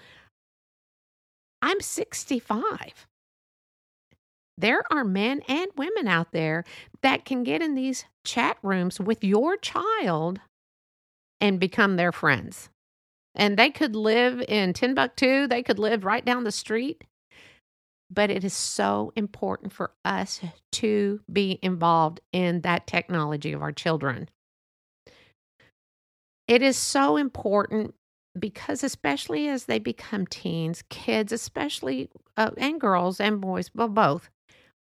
I'm 1.61 1.81
65 1.81 3.07
there 4.57 4.83
are 4.91 5.03
men 5.03 5.41
and 5.47 5.69
women 5.77 6.07
out 6.07 6.31
there 6.31 6.63
that 7.01 7.25
can 7.25 7.43
get 7.43 7.61
in 7.61 7.75
these 7.75 8.05
chat 8.25 8.57
rooms 8.63 8.99
with 8.99 9.23
your 9.23 9.57
child 9.57 10.39
and 11.39 11.59
become 11.59 11.95
their 11.95 12.11
friends. 12.11 12.69
And 13.35 13.57
they 13.57 13.69
could 13.69 13.95
live 13.95 14.41
in 14.47 14.73
Timbuktu, 14.73 15.47
they 15.47 15.61
could 15.61 15.77
live 15.77 16.03
right 16.03 16.25
down 16.25 16.43
the 16.43 16.51
street. 16.51 17.03
But 18.09 18.29
it 18.29 18.43
is 18.43 18.53
so 18.53 19.11
important 19.15 19.73
for 19.73 19.91
us 20.05 20.39
to 20.73 21.19
be 21.31 21.59
involved 21.61 22.21
in 22.31 22.61
that 22.61 22.87
technology 22.87 23.51
of 23.51 23.61
our 23.61 23.73
children. 23.73 24.29
It 26.47 26.61
is 26.61 26.77
so 26.77 27.17
important 27.17 27.93
because, 28.39 28.83
especially 28.83 29.49
as 29.49 29.65
they 29.65 29.79
become 29.79 30.25
teens, 30.25 30.83
kids, 30.89 31.33
especially, 31.33 32.09
uh, 32.37 32.51
and 32.57 32.79
girls 32.79 33.19
and 33.19 33.41
boys, 33.41 33.69
well, 33.75 33.89
both, 33.89 34.29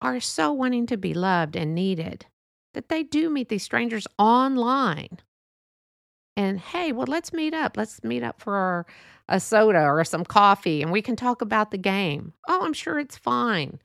are 0.02 0.21
so 0.21 0.52
wanting 0.52 0.87
to 0.87 0.97
be 0.97 1.14
loved 1.14 1.57
and 1.57 1.75
needed 1.75 2.26
that 2.75 2.88
they 2.88 3.02
do 3.02 3.28
meet 3.30 3.49
these 3.49 3.62
strangers 3.62 4.07
online. 4.19 5.19
And 6.37 6.59
hey, 6.59 6.92
well, 6.92 7.07
let's 7.09 7.33
meet 7.33 7.52
up. 7.52 7.76
Let's 7.76 8.02
meet 8.04 8.23
up 8.23 8.40
for 8.40 8.87
a 9.28 9.40
soda 9.40 9.83
or 9.83 10.04
some 10.04 10.25
coffee 10.25 10.83
and 10.83 10.90
we 10.90 11.02
can 11.02 11.16
talk 11.16 11.42
about 11.42 11.71
the 11.71 11.78
game. 11.78 12.33
Oh, 12.49 12.64
I'm 12.64 12.73
sure 12.73 12.99
it's 12.99 13.16
fine. 13.19 13.78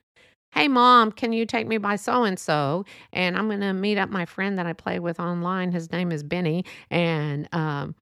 Hey, 0.52 0.68
mom, 0.68 1.12
can 1.12 1.32
you 1.32 1.44
take 1.44 1.66
me 1.66 1.76
by 1.76 1.96
so 1.96 2.24
and 2.24 2.38
so? 2.38 2.84
And 3.12 3.36
I'm 3.36 3.48
going 3.48 3.60
to 3.60 3.74
meet 3.74 3.98
up 3.98 4.08
my 4.08 4.24
friend 4.24 4.58
that 4.58 4.66
I 4.66 4.72
play 4.72 4.98
with 4.98 5.20
online. 5.20 5.70
His 5.72 5.92
name 5.92 6.10
is 6.10 6.22
Benny. 6.22 6.64
And 6.90 7.48
um, 7.52 7.94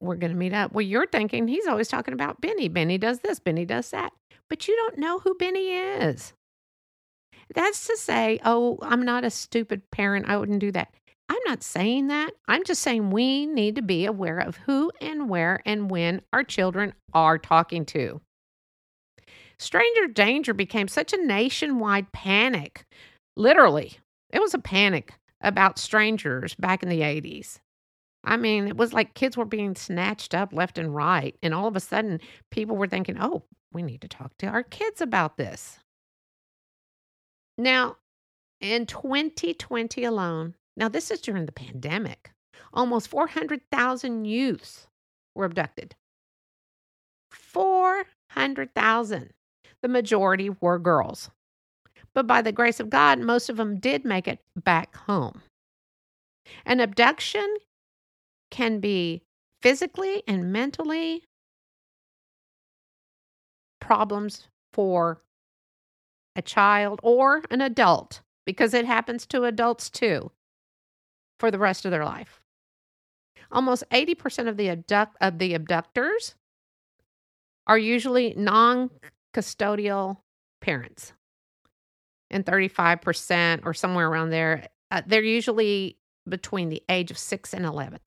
we're 0.00 0.16
going 0.16 0.32
to 0.32 0.38
meet 0.38 0.52
up. 0.52 0.72
Well, 0.72 0.82
you're 0.82 1.06
thinking 1.06 1.46
he's 1.46 1.68
always 1.68 1.88
talking 1.88 2.14
about 2.14 2.40
Benny. 2.40 2.68
Benny 2.68 2.98
does 2.98 3.20
this, 3.20 3.38
Benny 3.38 3.64
does 3.64 3.90
that. 3.90 4.12
But 4.48 4.66
you 4.66 4.74
don't 4.74 4.98
know 4.98 5.20
who 5.20 5.34
Benny 5.34 5.68
is. 5.68 6.32
That's 7.54 7.86
to 7.86 7.96
say, 7.96 8.38
oh, 8.44 8.78
I'm 8.82 9.04
not 9.04 9.24
a 9.24 9.30
stupid 9.30 9.90
parent. 9.90 10.28
I 10.28 10.36
wouldn't 10.36 10.60
do 10.60 10.72
that. 10.72 10.92
I'm 11.28 11.38
not 11.46 11.62
saying 11.62 12.08
that. 12.08 12.32
I'm 12.48 12.64
just 12.64 12.82
saying 12.82 13.10
we 13.10 13.46
need 13.46 13.76
to 13.76 13.82
be 13.82 14.04
aware 14.04 14.38
of 14.38 14.56
who 14.56 14.90
and 15.00 15.28
where 15.28 15.60
and 15.64 15.90
when 15.90 16.22
our 16.32 16.42
children 16.42 16.92
are 17.14 17.38
talking 17.38 17.84
to. 17.86 18.20
Stranger 19.58 20.06
danger 20.08 20.54
became 20.54 20.88
such 20.88 21.12
a 21.12 21.24
nationwide 21.24 22.10
panic. 22.12 22.84
Literally, 23.36 23.98
it 24.32 24.40
was 24.40 24.54
a 24.54 24.58
panic 24.58 25.14
about 25.40 25.78
strangers 25.78 26.54
back 26.54 26.82
in 26.82 26.88
the 26.88 27.00
80s. 27.00 27.58
I 28.24 28.36
mean, 28.36 28.68
it 28.68 28.76
was 28.76 28.92
like 28.92 29.14
kids 29.14 29.36
were 29.36 29.44
being 29.44 29.74
snatched 29.74 30.34
up 30.34 30.52
left 30.52 30.78
and 30.78 30.94
right. 30.94 31.36
And 31.42 31.54
all 31.54 31.68
of 31.68 31.76
a 31.76 31.80
sudden, 31.80 32.20
people 32.50 32.76
were 32.76 32.88
thinking, 32.88 33.16
oh, 33.20 33.42
we 33.72 33.82
need 33.82 34.00
to 34.02 34.08
talk 34.08 34.36
to 34.38 34.46
our 34.46 34.62
kids 34.62 35.00
about 35.00 35.36
this. 35.36 35.78
Now, 37.60 37.98
in 38.62 38.86
2020 38.86 40.04
alone, 40.04 40.54
now 40.78 40.88
this 40.88 41.10
is 41.10 41.20
during 41.20 41.44
the 41.44 41.52
pandemic, 41.52 42.30
almost 42.72 43.08
400,000 43.08 44.24
youths 44.24 44.86
were 45.34 45.44
abducted. 45.44 45.94
400,000. 47.30 49.34
The 49.82 49.88
majority 49.88 50.48
were 50.48 50.78
girls. 50.78 51.28
But 52.14 52.26
by 52.26 52.40
the 52.40 52.50
grace 52.50 52.80
of 52.80 52.88
God, 52.88 53.18
most 53.18 53.50
of 53.50 53.58
them 53.58 53.78
did 53.78 54.06
make 54.06 54.26
it 54.26 54.38
back 54.56 54.96
home. 54.96 55.42
An 56.64 56.80
abduction 56.80 57.56
can 58.50 58.80
be 58.80 59.20
physically 59.60 60.22
and 60.26 60.50
mentally 60.50 61.24
problems 63.82 64.48
for 64.72 65.20
a 66.36 66.42
child 66.42 67.00
or 67.02 67.42
an 67.50 67.60
adult 67.60 68.22
because 68.46 68.74
it 68.74 68.84
happens 68.84 69.26
to 69.26 69.44
adults 69.44 69.90
too 69.90 70.30
for 71.38 71.50
the 71.50 71.58
rest 71.58 71.84
of 71.84 71.90
their 71.90 72.04
life. 72.04 72.40
Almost 73.52 73.84
80% 73.90 74.48
of 74.48 74.56
the 74.56 74.68
abduct 74.70 75.16
of 75.20 75.38
the 75.38 75.54
abductors 75.54 76.34
are 77.66 77.78
usually 77.78 78.34
non-custodial 78.36 80.18
parents. 80.60 81.12
And 82.30 82.46
35% 82.46 83.60
or 83.64 83.74
somewhere 83.74 84.08
around 84.08 84.30
there, 84.30 84.68
uh, 84.90 85.02
they're 85.06 85.22
usually 85.22 85.96
between 86.28 86.68
the 86.68 86.82
age 86.88 87.10
of 87.10 87.18
6 87.18 87.54
and 87.54 87.64
11. 87.64 87.98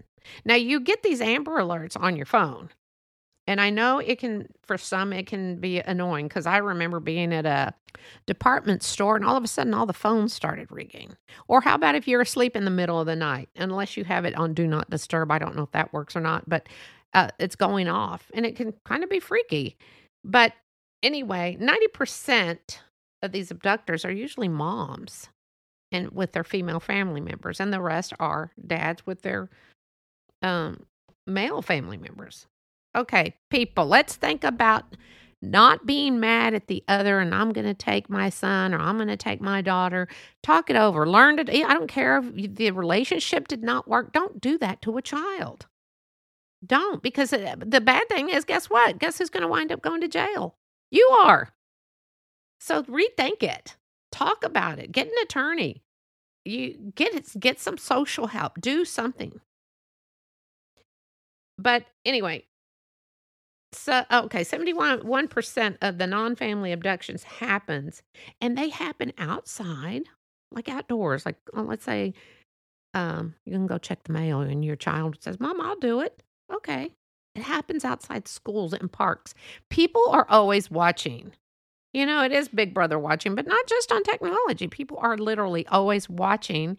Now, 0.46 0.56
you 0.56 0.80
get 0.80 1.04
these 1.04 1.20
Amber 1.20 1.60
Alerts 1.60 2.00
on 2.00 2.16
your 2.16 2.26
phone. 2.26 2.70
And 3.46 3.60
I 3.60 3.70
know 3.70 4.00
it 4.00 4.20
can, 4.20 4.48
for 4.64 4.78
some, 4.78 5.12
it 5.12 5.28
can 5.28 5.58
be 5.58 5.80
annoying 5.80 6.28
because 6.28 6.46
I 6.46 6.58
remember 6.58 7.00
being 7.00 7.34
at 7.34 7.46
a 7.46 7.74
department 8.26 8.84
store 8.84 9.16
and 9.18 9.26
all 9.26 9.36
of 9.36 9.44
a 9.44 9.48
sudden 9.48 9.74
all 9.74 9.86
the 9.86 9.94
phones 9.94 10.34
started 10.34 10.72
ringing. 10.72 11.16
Or 11.48 11.62
how 11.62 11.76
about 11.76 11.96
if 11.96 12.08
you're 12.08 12.22
asleep 12.22 12.56
in 12.56 12.64
the 12.64 12.72
middle 12.72 13.00
of 13.00 13.06
the 13.06 13.16
night, 13.16 13.50
unless 13.56 13.98
you 13.98 14.06
have 14.06 14.24
it 14.24 14.36
on 14.36 14.54
Do 14.54 14.66
Not 14.66 14.90
Disturb? 14.90 15.30
I 15.30 15.40
don't 15.40 15.56
know 15.56 15.64
if 15.64 15.72
that 15.72 15.92
works 15.92 16.16
or 16.16 16.22
not, 16.22 16.48
but 16.48 16.70
uh, 17.14 17.30
it's 17.38 17.56
going 17.56 17.90
off 17.90 18.32
and 18.34 18.46
it 18.46 18.56
can 18.56 18.74
kind 18.86 19.04
of 19.04 19.10
be 19.10 19.20
freaky. 19.20 19.76
But 20.24 20.54
anyway, 21.02 21.58
90% 21.60 22.80
of 23.22 23.32
these 23.34 23.52
abductors 23.52 24.06
are 24.06 24.12
usually 24.12 24.48
moms 24.48 25.30
and 25.92 26.12
with 26.12 26.32
their 26.32 26.44
female 26.44 26.80
family 26.80 27.22
members, 27.22 27.60
and 27.60 27.72
the 27.72 27.80
rest 27.80 28.14
are 28.20 28.52
dads 28.66 29.06
with 29.06 29.22
their 29.22 29.50
um, 30.42 30.86
male 31.28 31.62
family 31.62 31.98
members. 31.98 32.48
Okay, 32.96 33.36
people, 33.50 33.86
let's 33.86 34.16
think 34.16 34.44
about 34.44 34.96
not 35.42 35.86
being 35.86 36.20
mad 36.20 36.54
at 36.54 36.68
the 36.68 36.84
other 36.88 37.20
and 37.20 37.36
I'm 37.36 37.52
going 37.52 37.66
to 37.66 37.74
take 37.74 38.10
my 38.10 38.30
son 38.30 38.74
or 38.74 38.80
I'm 38.80 38.96
going 38.96 39.10
to 39.10 39.18
take 39.18 39.42
my 39.42 39.62
daughter. 39.62 40.08
Talk 40.42 40.70
it 40.70 40.76
over. 40.78 41.08
Learn 41.08 41.38
to, 41.38 41.64
I 41.66 41.74
don't 41.74 41.90
care 41.90 42.20
if 42.20 42.56
the 42.56 42.72
relationship 42.72 43.48
did 43.50 43.62
not 43.62 43.88
work. 43.88 44.14
Don't 44.14 44.40
do 44.40 44.58
that 44.60 44.82
to 44.84 44.98
a 44.98 45.02
child. 45.02 45.66
Don't, 46.66 47.04
because 47.04 47.34
uh, 47.34 47.56
the 47.60 47.82
bad 47.82 48.08
thing 48.08 48.30
is, 48.30 48.46
guess 48.46 48.70
what? 48.70 49.00
Guess 49.00 49.18
who's 49.18 49.30
going 49.30 49.42
to 49.42 49.50
wind 49.50 49.72
up 49.72 49.82
going 49.82 50.00
to 50.00 50.08
jail? 50.08 50.56
You 50.92 51.06
are. 51.22 51.50
So 52.60 52.84
rethink 52.84 53.44
it. 53.44 53.76
Talk 54.14 54.46
about 54.46 54.80
it. 54.80 54.94
Get 54.94 55.08
an 55.08 55.14
attorney. 55.24 55.84
You 56.46 56.94
get 56.96 57.14
it, 57.14 57.38
get 57.38 57.60
some 57.60 57.78
social 57.78 58.28
help. 58.28 58.62
Do 58.62 58.86
something. 58.86 59.42
But 61.58 61.86
anyway, 62.06 62.46
so 63.74 64.04
okay, 64.12 64.44
71 64.44 65.28
percent 65.28 65.78
of 65.82 65.98
the 65.98 66.08
non-family 66.08 66.72
abductions 66.72 67.24
happens 67.24 68.02
and 68.42 68.58
they 68.58 68.70
happen 68.70 69.14
outside, 69.18 70.04
like 70.52 70.70
outdoors. 70.70 71.26
Like 71.26 71.38
uh, 71.56 71.64
let's 71.64 71.84
say 71.84 72.14
um, 72.94 73.36
you 73.46 73.54
can 73.54 73.68
go 73.68 73.78
check 73.78 74.04
the 74.04 74.14
mail 74.14 74.42
and 74.42 74.64
your 74.64 74.76
child 74.76 75.18
says, 75.20 75.40
Mom, 75.40 75.60
I'll 75.62 75.80
do 75.80 76.00
it. 76.02 76.22
Okay. 76.54 76.92
It 77.36 77.42
happens 77.42 77.84
outside 77.84 78.28
schools 78.28 78.74
and 78.74 78.92
parks. 78.92 79.34
People 79.70 80.04
are 80.10 80.28
always 80.30 80.70
watching. 80.70 81.32
You 81.94 82.06
know, 82.06 82.24
it 82.24 82.32
is 82.32 82.48
Big 82.48 82.74
Brother 82.74 83.00
watching, 83.00 83.36
but 83.36 83.48
not 83.48 83.68
just 83.68 83.92
on 83.92 84.04
technology. 84.04 84.68
People 84.68 84.98
are 85.02 85.18
literally 85.18 85.66
always 85.68 86.08
watching 86.10 86.78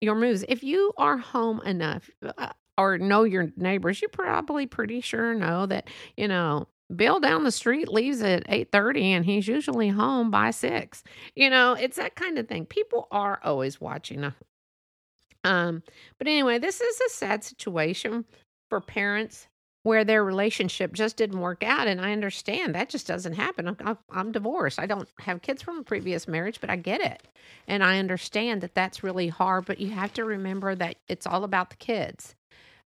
your 0.00 0.14
moves. 0.14 0.44
If 0.48 0.62
you 0.62 0.92
are 0.96 1.18
home 1.18 1.60
enough, 1.62 2.10
uh, 2.22 2.50
or 2.80 2.96
know 2.96 3.24
your 3.24 3.52
neighbors, 3.56 4.00
you 4.00 4.08
probably 4.08 4.66
pretty 4.66 5.02
sure 5.02 5.34
know 5.34 5.66
that, 5.66 5.88
you 6.16 6.26
know, 6.26 6.66
Bill 6.94 7.20
down 7.20 7.44
the 7.44 7.52
street 7.52 7.88
leaves 7.88 8.22
at 8.22 8.44
8:30 8.48 9.12
and 9.12 9.24
he's 9.24 9.46
usually 9.46 9.90
home 9.90 10.30
by 10.30 10.50
6. 10.50 11.04
You 11.36 11.50
know, 11.50 11.74
it's 11.74 11.98
that 11.98 12.16
kind 12.16 12.38
of 12.38 12.48
thing. 12.48 12.66
People 12.66 13.06
are 13.12 13.38
always 13.44 13.80
watching. 13.80 14.32
Um, 15.44 15.82
but 16.18 16.26
anyway, 16.26 16.58
this 16.58 16.80
is 16.80 17.00
a 17.00 17.10
sad 17.10 17.44
situation 17.44 18.24
for 18.68 18.80
parents 18.80 19.46
where 19.82 20.04
their 20.04 20.24
relationship 20.24 20.92
just 20.92 21.16
didn't 21.16 21.40
work 21.40 21.62
out 21.62 21.86
and 21.86 22.00
I 22.00 22.12
understand 22.12 22.74
that 22.74 22.90
just 22.90 23.06
doesn't 23.06 23.32
happen. 23.34 23.76
I'm, 23.80 23.98
I'm 24.10 24.32
divorced. 24.32 24.78
I 24.78 24.86
don't 24.86 25.08
have 25.20 25.42
kids 25.42 25.62
from 25.62 25.78
a 25.78 25.82
previous 25.82 26.28
marriage, 26.28 26.60
but 26.60 26.70
I 26.70 26.76
get 26.76 27.00
it. 27.00 27.26
And 27.66 27.82
I 27.84 27.98
understand 27.98 28.60
that 28.62 28.74
that's 28.74 29.02
really 29.02 29.28
hard, 29.28 29.64
but 29.64 29.80
you 29.80 29.90
have 29.90 30.12
to 30.14 30.24
remember 30.24 30.74
that 30.74 30.96
it's 31.08 31.26
all 31.26 31.44
about 31.44 31.70
the 31.70 31.76
kids 31.76 32.34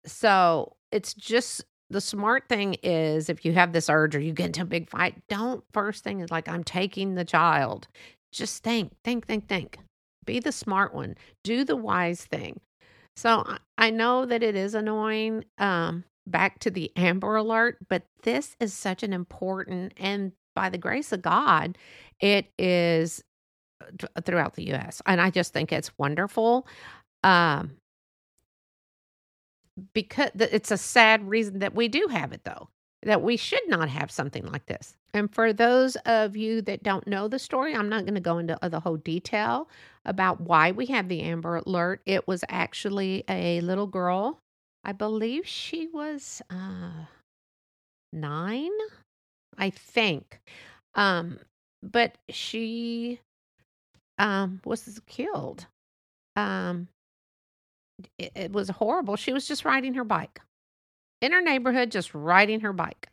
so 0.05 0.75
it's 0.91 1.13
just 1.13 1.63
the 1.89 2.01
smart 2.01 2.47
thing 2.47 2.75
is 2.83 3.29
if 3.29 3.43
you 3.45 3.53
have 3.53 3.73
this 3.73 3.89
urge 3.89 4.15
or 4.15 4.19
you 4.19 4.31
get 4.33 4.47
into 4.47 4.61
a 4.61 4.65
big 4.65 4.89
fight, 4.89 5.15
don't 5.27 5.63
first 5.73 6.03
thing 6.03 6.21
is 6.21 6.31
like, 6.31 6.47
I'm 6.47 6.63
taking 6.63 7.15
the 7.15 7.25
child. 7.25 7.87
Just 8.31 8.63
think, 8.63 8.93
think, 9.03 9.27
think, 9.27 9.47
think. 9.47 9.77
Be 10.25 10.39
the 10.39 10.51
smart 10.51 10.93
one. 10.93 11.15
Do 11.43 11.65
the 11.65 11.75
wise 11.75 12.23
thing. 12.23 12.61
So 13.17 13.45
I 13.77 13.89
know 13.89 14.25
that 14.25 14.41
it 14.41 14.55
is 14.55 14.73
annoying. 14.73 15.43
Um, 15.57 16.05
back 16.27 16.59
to 16.59 16.71
the 16.71 16.91
Amber 16.95 17.35
Alert, 17.35 17.77
but 17.89 18.03
this 18.23 18.55
is 18.59 18.73
such 18.73 19.03
an 19.03 19.11
important 19.11 19.93
and 19.97 20.31
by 20.55 20.69
the 20.69 20.77
grace 20.77 21.11
of 21.11 21.21
God, 21.21 21.77
it 22.19 22.47
is 22.57 23.23
uh, 23.81 24.21
throughout 24.21 24.55
the 24.55 24.73
US. 24.73 25.01
And 25.05 25.19
I 25.19 25.29
just 25.29 25.53
think 25.53 25.71
it's 25.71 25.91
wonderful. 25.97 26.67
Um, 27.23 27.77
because 29.93 30.31
it's 30.35 30.71
a 30.71 30.77
sad 30.77 31.27
reason 31.27 31.59
that 31.59 31.75
we 31.75 31.87
do 31.87 32.07
have 32.11 32.31
it 32.33 32.43
though 32.43 32.69
that 33.03 33.21
we 33.21 33.35
should 33.37 33.67
not 33.67 33.89
have 33.89 34.11
something 34.11 34.45
like 34.45 34.65
this. 34.67 34.95
And 35.13 35.33
for 35.33 35.53
those 35.53 35.95
of 36.05 36.35
you 36.35 36.61
that 36.63 36.83
don't 36.83 37.07
know 37.07 37.27
the 37.27 37.39
story 37.39 37.75
i'm 37.75 37.89
not 37.89 38.05
going 38.05 38.15
to 38.15 38.21
go 38.21 38.37
into 38.37 38.57
the 38.61 38.79
whole 38.79 38.97
detail 38.97 39.69
about 40.05 40.41
why 40.41 40.71
we 40.71 40.85
have 40.87 41.07
the 41.09 41.21
amber 41.21 41.57
alert. 41.57 42.01
It 42.05 42.27
was 42.27 42.43
actually 42.49 43.23
a 43.27 43.61
little 43.61 43.87
girl. 43.87 44.39
I 44.83 44.93
believe 44.93 45.45
she 45.45 45.87
was 45.87 46.41
uh 46.49 47.05
nine 48.13 48.71
i 49.57 49.69
think. 49.69 50.41
Um 50.95 51.39
but 51.83 52.17
she 52.29 53.19
um 54.17 54.61
was 54.65 55.01
killed. 55.07 55.65
Um 56.35 56.87
it, 58.17 58.31
it 58.35 58.51
was 58.51 58.69
horrible. 58.69 59.15
She 59.15 59.33
was 59.33 59.47
just 59.47 59.65
riding 59.65 59.95
her 59.95 60.03
bike 60.03 60.41
in 61.21 61.31
her 61.31 61.41
neighborhood, 61.41 61.91
just 61.91 62.13
riding 62.13 62.61
her 62.61 62.73
bike. 62.73 63.07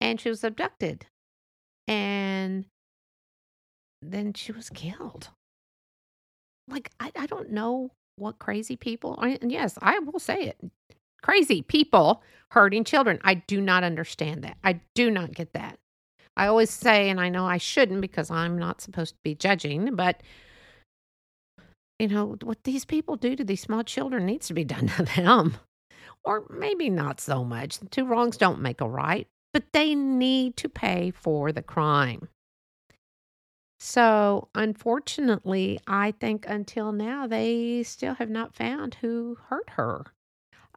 And 0.00 0.20
she 0.20 0.28
was 0.28 0.44
abducted. 0.44 1.06
And 1.86 2.64
then 4.02 4.32
she 4.34 4.52
was 4.52 4.70
killed. 4.70 5.28
Like, 6.68 6.90
I, 7.00 7.12
I 7.16 7.26
don't 7.26 7.50
know 7.50 7.90
what 8.16 8.38
crazy 8.38 8.76
people, 8.76 9.18
and 9.20 9.50
yes, 9.50 9.76
I 9.82 9.98
will 9.98 10.20
say 10.20 10.44
it 10.44 10.56
crazy 11.24 11.62
people 11.62 12.22
hurting 12.50 12.84
children. 12.84 13.18
I 13.24 13.34
do 13.34 13.58
not 13.58 13.82
understand 13.82 14.44
that. 14.44 14.58
I 14.62 14.80
do 14.94 15.10
not 15.10 15.32
get 15.32 15.54
that. 15.54 15.78
I 16.36 16.46
always 16.48 16.68
say, 16.68 17.08
and 17.08 17.18
I 17.18 17.30
know 17.30 17.46
I 17.46 17.56
shouldn't 17.56 18.02
because 18.02 18.30
I'm 18.30 18.58
not 18.58 18.82
supposed 18.82 19.14
to 19.14 19.20
be 19.22 19.34
judging, 19.34 19.96
but 19.96 20.22
you 21.98 22.08
know, 22.08 22.36
what 22.42 22.64
these 22.64 22.84
people 22.84 23.16
do 23.16 23.36
to 23.36 23.44
these 23.44 23.60
small 23.62 23.82
children 23.84 24.26
needs 24.26 24.48
to 24.48 24.54
be 24.54 24.64
done 24.64 24.88
to 24.96 25.02
them. 25.04 25.56
or 26.24 26.44
maybe 26.50 26.90
not 26.90 27.20
so 27.20 27.44
much. 27.44 27.78
Two 27.90 28.04
wrongs 28.06 28.36
don't 28.36 28.60
make 28.60 28.80
a 28.80 28.88
right, 28.88 29.26
but 29.52 29.72
they 29.72 29.94
need 29.94 30.56
to 30.58 30.68
pay 30.68 31.10
for 31.10 31.52
the 31.52 31.62
crime. 31.62 32.28
So, 33.78 34.48
unfortunately, 34.54 35.78
I 35.86 36.12
think 36.12 36.46
until 36.48 36.92
now 36.92 37.26
they 37.26 37.82
still 37.82 38.14
have 38.14 38.30
not 38.30 38.54
found 38.54 38.94
who 38.94 39.36
hurt 39.48 39.68
her. 39.70 40.04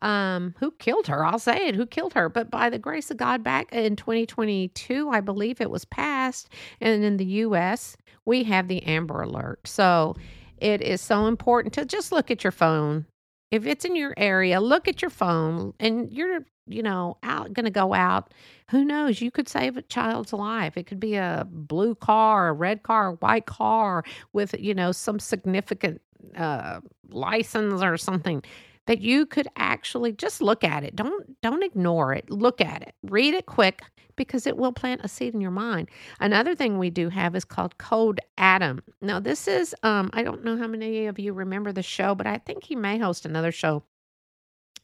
Um, 0.02 0.54
who 0.60 0.72
killed 0.72 1.08
her? 1.08 1.26
I'll 1.26 1.40
say 1.40 1.68
it, 1.70 1.76
who 1.76 1.86
killed 1.86 2.14
her. 2.14 2.30
But 2.30 2.52
by 2.52 2.70
the 2.70 2.78
grace 2.78 3.10
of 3.10 3.18
God, 3.18 3.44
back 3.44 3.72
in 3.74 3.96
2022, 3.96 5.10
I 5.10 5.22
believe 5.22 5.60
it 5.62 5.72
was 5.72 5.86
passed. 5.86 6.50
And 6.82 7.04
in 7.04 7.18
the 7.18 7.26
US, 7.26 7.96
we 8.26 8.44
have 8.44 8.68
the 8.68 8.84
Amber 8.84 9.22
Alert. 9.22 9.68
So 9.68 10.16
it 10.60 10.82
is 10.82 11.02
so 11.02 11.28
important 11.28 11.74
to 11.76 11.86
just 11.86 12.12
look 12.12 12.32
at 12.32 12.44
your 12.44 12.52
phone. 12.52 13.06
If 13.52 13.66
it's 13.66 13.86
in 13.86 13.96
your 13.96 14.14
area, 14.18 14.60
look 14.60 14.88
at 14.88 15.02
your 15.02 15.10
phone 15.10 15.74
and 15.80 16.12
you're, 16.12 16.42
you 16.68 16.84
know, 16.84 17.18
out 17.24 17.54
going 17.54 17.66
to 17.66 17.72
go 17.72 17.94
out. 17.94 18.34
Who 18.72 18.84
knows? 18.84 19.22
You 19.22 19.32
could 19.32 19.48
save 19.48 19.78
a 19.78 19.82
child's 19.84 20.34
life. 20.34 20.76
It 20.76 20.86
could 20.86 21.00
be 21.00 21.16
a 21.16 21.48
blue 21.50 21.96
car, 21.96 22.50
a 22.50 22.54
red 22.54 22.84
car, 22.84 23.08
a 23.08 23.14
white 23.14 23.46
car 23.46 24.04
with, 24.34 24.54
you 24.60 24.74
know, 24.74 24.92
some 24.92 25.20
significant 25.20 26.02
uh, 26.36 26.82
license 27.10 27.82
or 27.82 27.96
something 27.98 28.44
that 28.88 29.01
you 29.01 29.25
could 29.25 29.48
actually 29.58 30.12
just 30.13 30.41
look 30.41 30.63
at 30.63 30.84
it. 30.84 30.96
Don't 30.96 31.39
don't 31.41 31.63
ignore 31.63 32.13
it. 32.13 32.29
Look 32.29 32.60
at 32.62 32.82
it. 32.82 32.96
Read 33.03 33.34
it 33.34 33.46
quick 33.46 33.82
because 34.15 34.48
it 34.48 34.58
will 34.58 34.72
plant 34.74 35.01
a 35.03 35.08
seed 35.08 35.36
in 35.36 35.41
your 35.41 35.51
mind. 35.51 35.89
Another 36.20 36.56
thing 36.56 36.77
we 36.79 36.89
do 36.89 37.10
have 37.10 37.36
is 37.36 37.46
called 37.46 37.77
Code 37.77 38.20
Adam. 38.38 38.82
Now 39.01 39.20
this 39.20 39.48
is 39.48 39.75
um 39.84 40.10
I 40.13 40.24
don't 40.24 40.44
know 40.44 40.58
how 40.58 40.67
many 40.67 41.06
of 41.06 41.20
you 41.20 41.34
remember 41.34 41.72
the 41.72 41.84
show, 41.84 42.15
but 42.15 42.27
I 42.27 42.39
think 42.39 42.63
he 42.63 42.75
may 42.75 42.98
host 42.98 43.25
another 43.25 43.51
show. 43.51 43.84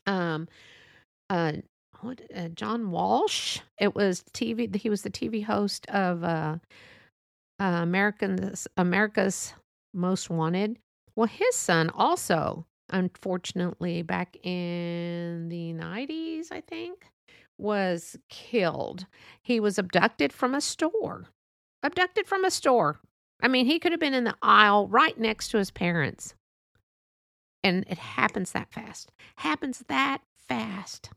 Um 0.06 0.48
uh 1.30 1.54
what 2.02 2.22
uh, 2.36 2.50
John 2.50 2.92
Walsh. 2.92 3.60
It 3.80 3.96
was 3.96 4.24
TV 4.34 4.74
he 4.76 4.90
was 4.90 5.02
the 5.02 5.10
TV 5.10 5.44
host 5.44 5.86
of 5.88 6.24
uh, 6.24 6.58
uh 7.60 7.64
Americans 7.64 8.68
America's 8.76 9.54
Most 9.94 10.30
Wanted. 10.30 10.78
Well, 11.16 11.28
his 11.28 11.56
son 11.56 11.90
also 11.92 12.66
unfortunately, 12.90 14.02
back 14.02 14.38
in 14.44 15.50
the 15.50 15.74
90s, 15.74 16.52
I 16.52 16.62
think, 16.62 17.06
was 17.58 18.18
killed. 18.30 19.06
He 19.42 19.60
was 19.60 19.78
abducted 19.78 20.34
from 20.34 20.54
a 20.54 20.62
store. 20.62 21.26
Abducted 21.84 22.28
from 22.28 22.46
a 22.46 22.52
store. 22.52 23.00
I 23.42 23.48
mean, 23.48 23.66
he 23.66 23.80
could 23.80 23.92
have 23.92 24.00
been 24.00 24.14
in 24.14 24.24
the 24.24 24.36
aisle 24.42 24.88
right 24.88 25.18
next 25.20 25.50
to 25.50 25.58
his 25.58 25.72
parents. 25.72 26.34
And 27.64 27.86
it 27.90 27.98
happens 27.98 28.52
that 28.52 28.72
fast. 28.72 29.12
Happens 29.38 29.84
that 29.88 30.22
fast. 30.48 31.10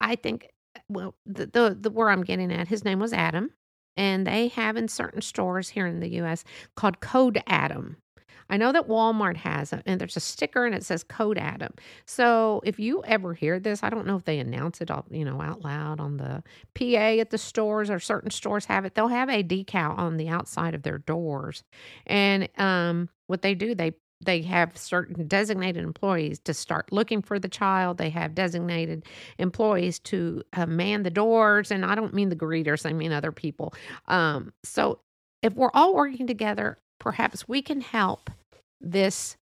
I 0.00 0.16
think, 0.16 0.48
well, 0.88 1.14
the, 1.24 1.46
the, 1.46 1.76
the 1.80 1.90
where 1.90 2.10
I'm 2.10 2.22
getting 2.22 2.52
at, 2.52 2.68
his 2.68 2.84
name 2.84 3.00
was 3.00 3.12
Adam. 3.12 3.50
And 3.96 4.26
they 4.26 4.48
have 4.48 4.76
in 4.76 4.88
certain 4.88 5.22
stores 5.22 5.70
here 5.70 5.86
in 5.86 6.00
the 6.00 6.20
US 6.20 6.44
called 6.76 7.00
Code 7.00 7.42
Adam. 7.46 7.96
I 8.48 8.56
know 8.56 8.72
that 8.72 8.88
Walmart 8.88 9.36
has 9.38 9.72
it, 9.72 9.82
and 9.86 10.00
there's 10.00 10.16
a 10.16 10.20
sticker 10.20 10.66
and 10.66 10.74
it 10.74 10.84
says 10.84 11.02
Code 11.02 11.38
Adam. 11.38 11.72
So 12.06 12.60
if 12.64 12.78
you 12.78 13.02
ever 13.04 13.34
hear 13.34 13.58
this, 13.58 13.82
I 13.82 13.90
don't 13.90 14.06
know 14.06 14.16
if 14.16 14.24
they 14.24 14.38
announce 14.38 14.80
it, 14.80 14.90
all, 14.90 15.04
you 15.10 15.24
know, 15.24 15.40
out 15.40 15.62
loud 15.62 16.00
on 16.00 16.16
the 16.16 16.42
PA 16.74 17.20
at 17.20 17.30
the 17.30 17.38
stores 17.38 17.90
or 17.90 17.98
certain 17.98 18.30
stores 18.30 18.64
have 18.66 18.84
it. 18.84 18.94
They'll 18.94 19.08
have 19.08 19.28
a 19.28 19.42
decal 19.42 19.96
on 19.98 20.16
the 20.16 20.28
outside 20.28 20.74
of 20.74 20.82
their 20.82 20.98
doors, 20.98 21.64
and 22.06 22.48
um, 22.58 23.08
what 23.26 23.42
they 23.42 23.54
do, 23.54 23.74
they 23.74 23.92
they 24.24 24.40
have 24.42 24.78
certain 24.78 25.26
designated 25.28 25.84
employees 25.84 26.38
to 26.40 26.54
start 26.54 26.90
looking 26.90 27.20
for 27.20 27.38
the 27.38 27.48
child. 27.48 27.98
They 27.98 28.08
have 28.10 28.34
designated 28.34 29.04
employees 29.38 29.98
to 30.00 30.42
uh, 30.54 30.66
man 30.66 31.02
the 31.02 31.10
doors, 31.10 31.70
and 31.70 31.84
I 31.84 31.94
don't 31.94 32.14
mean 32.14 32.28
the 32.28 32.36
greeters; 32.36 32.88
I 32.88 32.92
mean 32.92 33.12
other 33.12 33.32
people. 33.32 33.74
Um, 34.06 34.52
so 34.64 35.00
if 35.42 35.54
we're 35.54 35.70
all 35.74 35.94
working 35.94 36.26
together, 36.26 36.78
perhaps 36.98 37.48
we 37.48 37.62
can 37.62 37.80
help 37.80 38.30
this 38.80 39.36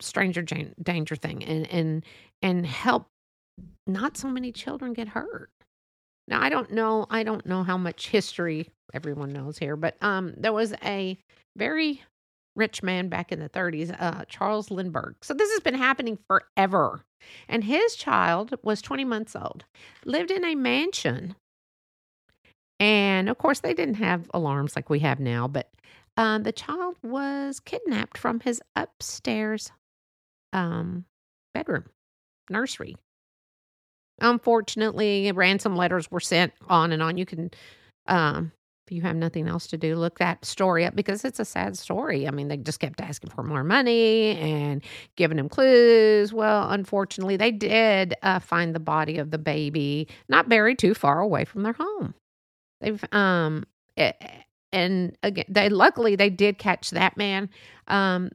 stranger 0.00 0.42
danger 0.42 1.16
thing 1.16 1.42
and 1.44 1.66
and 1.70 2.04
and 2.42 2.66
help 2.66 3.06
not 3.86 4.16
so 4.16 4.28
many 4.28 4.52
children 4.52 4.92
get 4.92 5.08
hurt. 5.08 5.50
Now 6.28 6.40
I 6.40 6.48
don't 6.48 6.70
know 6.70 7.06
I 7.10 7.22
don't 7.22 7.46
know 7.46 7.62
how 7.62 7.76
much 7.76 8.08
history 8.08 8.68
everyone 8.92 9.32
knows 9.32 9.58
here, 9.58 9.76
but 9.76 9.96
um 10.02 10.34
there 10.36 10.52
was 10.52 10.74
a 10.84 11.18
very 11.56 12.02
rich 12.56 12.82
man 12.82 13.08
back 13.08 13.32
in 13.32 13.40
the 13.40 13.48
30s, 13.48 13.94
uh 14.00 14.24
Charles 14.26 14.70
Lindbergh. 14.70 15.16
So 15.22 15.34
this 15.34 15.50
has 15.52 15.60
been 15.60 15.74
happening 15.74 16.18
forever. 16.28 17.02
And 17.48 17.64
his 17.64 17.94
child 17.96 18.54
was 18.62 18.82
20 18.82 19.04
months 19.04 19.34
old. 19.34 19.64
Lived 20.04 20.30
in 20.30 20.44
a 20.44 20.54
mansion. 20.54 21.34
And 22.80 23.28
of 23.28 23.38
course 23.38 23.60
they 23.60 23.74
didn't 23.74 23.94
have 23.94 24.30
alarms 24.34 24.76
like 24.76 24.90
we 24.90 25.00
have 25.00 25.20
now, 25.20 25.48
but 25.48 25.68
uh, 26.16 26.38
the 26.38 26.52
child 26.52 26.96
was 27.02 27.60
kidnapped 27.60 28.18
from 28.18 28.40
his 28.40 28.60
upstairs 28.76 29.72
um, 30.52 31.04
bedroom, 31.52 31.84
nursery. 32.48 32.96
Unfortunately, 34.20 35.32
ransom 35.32 35.76
letters 35.76 36.10
were 36.10 36.20
sent 36.20 36.52
on 36.68 36.92
and 36.92 37.02
on. 37.02 37.16
You 37.18 37.26
can, 37.26 37.50
um, 38.06 38.52
if 38.86 38.92
you 38.92 39.02
have 39.02 39.16
nothing 39.16 39.48
else 39.48 39.66
to 39.68 39.76
do, 39.76 39.96
look 39.96 40.18
that 40.20 40.44
story 40.44 40.84
up 40.84 40.94
because 40.94 41.24
it's 41.24 41.40
a 41.40 41.44
sad 41.44 41.76
story. 41.76 42.28
I 42.28 42.30
mean, 42.30 42.46
they 42.46 42.56
just 42.58 42.78
kept 42.78 43.00
asking 43.00 43.30
for 43.30 43.42
more 43.42 43.64
money 43.64 44.36
and 44.36 44.84
giving 45.16 45.38
him 45.38 45.48
clues. 45.48 46.32
Well, 46.32 46.70
unfortunately, 46.70 47.36
they 47.36 47.50
did 47.50 48.14
uh, 48.22 48.38
find 48.38 48.72
the 48.72 48.80
body 48.80 49.18
of 49.18 49.32
the 49.32 49.38
baby 49.38 50.06
not 50.28 50.48
buried 50.48 50.78
too 50.78 50.94
far 50.94 51.20
away 51.20 51.44
from 51.44 51.64
their 51.64 51.72
home. 51.72 52.14
They've 52.80 53.02
um, 53.12 53.64
it, 53.96 54.16
eh, 54.20 54.42
and 54.74 55.16
again, 55.22 55.46
they 55.48 55.68
luckily 55.70 56.16
they 56.16 56.30
did 56.30 56.58
catch 56.58 56.90
that 56.90 57.16
man. 57.16 57.48
Um, 57.88 58.30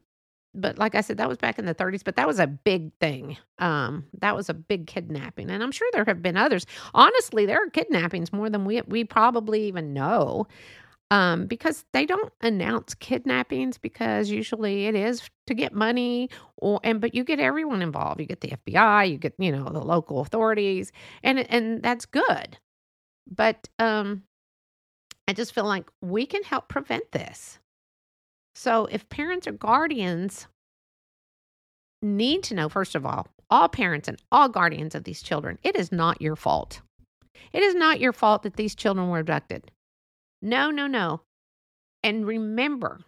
but 0.56 0.78
like 0.80 0.96
I 0.96 1.02
said, 1.02 1.18
that 1.18 1.30
was 1.30 1.38
back 1.38 1.60
in 1.60 1.66
the 1.66 1.76
30s, 1.76 2.04
but 2.04 2.16
that 2.16 2.28
was 2.28 2.40
a 2.40 2.48
big 2.48 2.92
thing. 3.00 3.38
Um, 3.60 4.06
that 4.20 4.36
was 4.36 4.50
a 4.50 4.54
big 4.54 4.88
kidnapping, 4.88 5.50
and 5.52 5.62
I'm 5.64 5.72
sure 5.72 5.88
there 5.94 6.06
have 6.06 6.24
been 6.24 6.38
others. 6.38 6.66
Honestly, 6.94 7.46
there 7.46 7.64
are 7.64 7.70
kidnappings 7.70 8.34
more 8.34 8.50
than 8.50 8.66
we 8.66 8.82
we 8.88 9.04
probably 9.04 9.64
even 9.68 9.94
know. 9.94 10.48
Um, 11.12 11.48
because 11.48 11.86
they 11.94 12.06
don't 12.06 12.32
announce 12.42 12.94
kidnappings 12.94 13.80
because 13.80 14.30
usually 14.30 14.86
it 14.88 14.96
is 14.96 15.28
to 15.48 15.56
get 15.56 15.74
money 15.74 16.30
or 16.58 16.80
and 16.84 17.02
but 17.02 17.16
you 17.16 17.24
get 17.24 17.40
everyone 17.40 17.82
involved. 17.82 18.20
You 18.22 18.28
get 18.28 18.42
the 18.42 18.50
FBI, 18.50 19.12
you 19.12 19.18
get 19.18 19.34
you 19.40 19.52
know 19.52 19.66
the 19.66 19.82
local 19.84 20.22
authorities, 20.22 20.92
and 21.24 21.40
and 21.52 21.82
that's 21.84 22.06
good. 22.06 22.58
But 23.30 23.68
um, 23.80 24.24
I 25.30 25.34
just 25.34 25.54
feel 25.54 25.66
like 25.66 25.88
we 26.02 26.26
can 26.26 26.42
help 26.42 26.70
prevent 26.70 27.12
this. 27.12 27.60
So, 28.56 28.88
if 28.88 29.08
parents 29.10 29.46
or 29.46 29.52
guardians 29.52 30.48
need 32.02 32.42
to 32.46 32.56
know, 32.56 32.68
first 32.68 32.96
of 32.96 33.06
all, 33.06 33.28
all 33.48 33.70
parents 33.70 34.08
and 34.08 34.20
all 34.32 34.50
guardians 34.50 34.96
of 34.96 35.04
these 35.04 35.22
children, 35.22 35.60
it 35.62 35.76
is 35.76 35.92
not 35.92 36.20
your 36.20 36.36
fault. 36.36 36.82
It 37.54 37.62
is 37.62 37.76
not 37.76 38.00
your 38.00 38.12
fault 38.12 38.42
that 38.42 38.56
these 38.56 38.74
children 38.74 39.08
were 39.10 39.20
abducted. 39.20 39.70
No, 40.42 40.72
no, 40.72 40.88
no. 40.88 41.22
And 42.02 42.26
remember, 42.26 43.02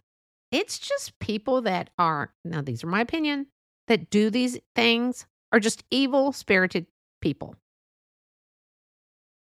it's 0.52 0.78
just 0.78 1.18
people 1.18 1.62
that 1.62 1.90
are, 1.98 2.32
now, 2.44 2.62
these 2.62 2.84
are 2.84 2.88
my 2.88 3.00
opinion, 3.00 3.48
that 3.88 4.10
do 4.10 4.30
these 4.30 4.60
things 4.76 5.26
are 5.50 5.58
just 5.58 5.82
evil 5.90 6.30
spirited 6.30 6.86
people. 7.20 7.56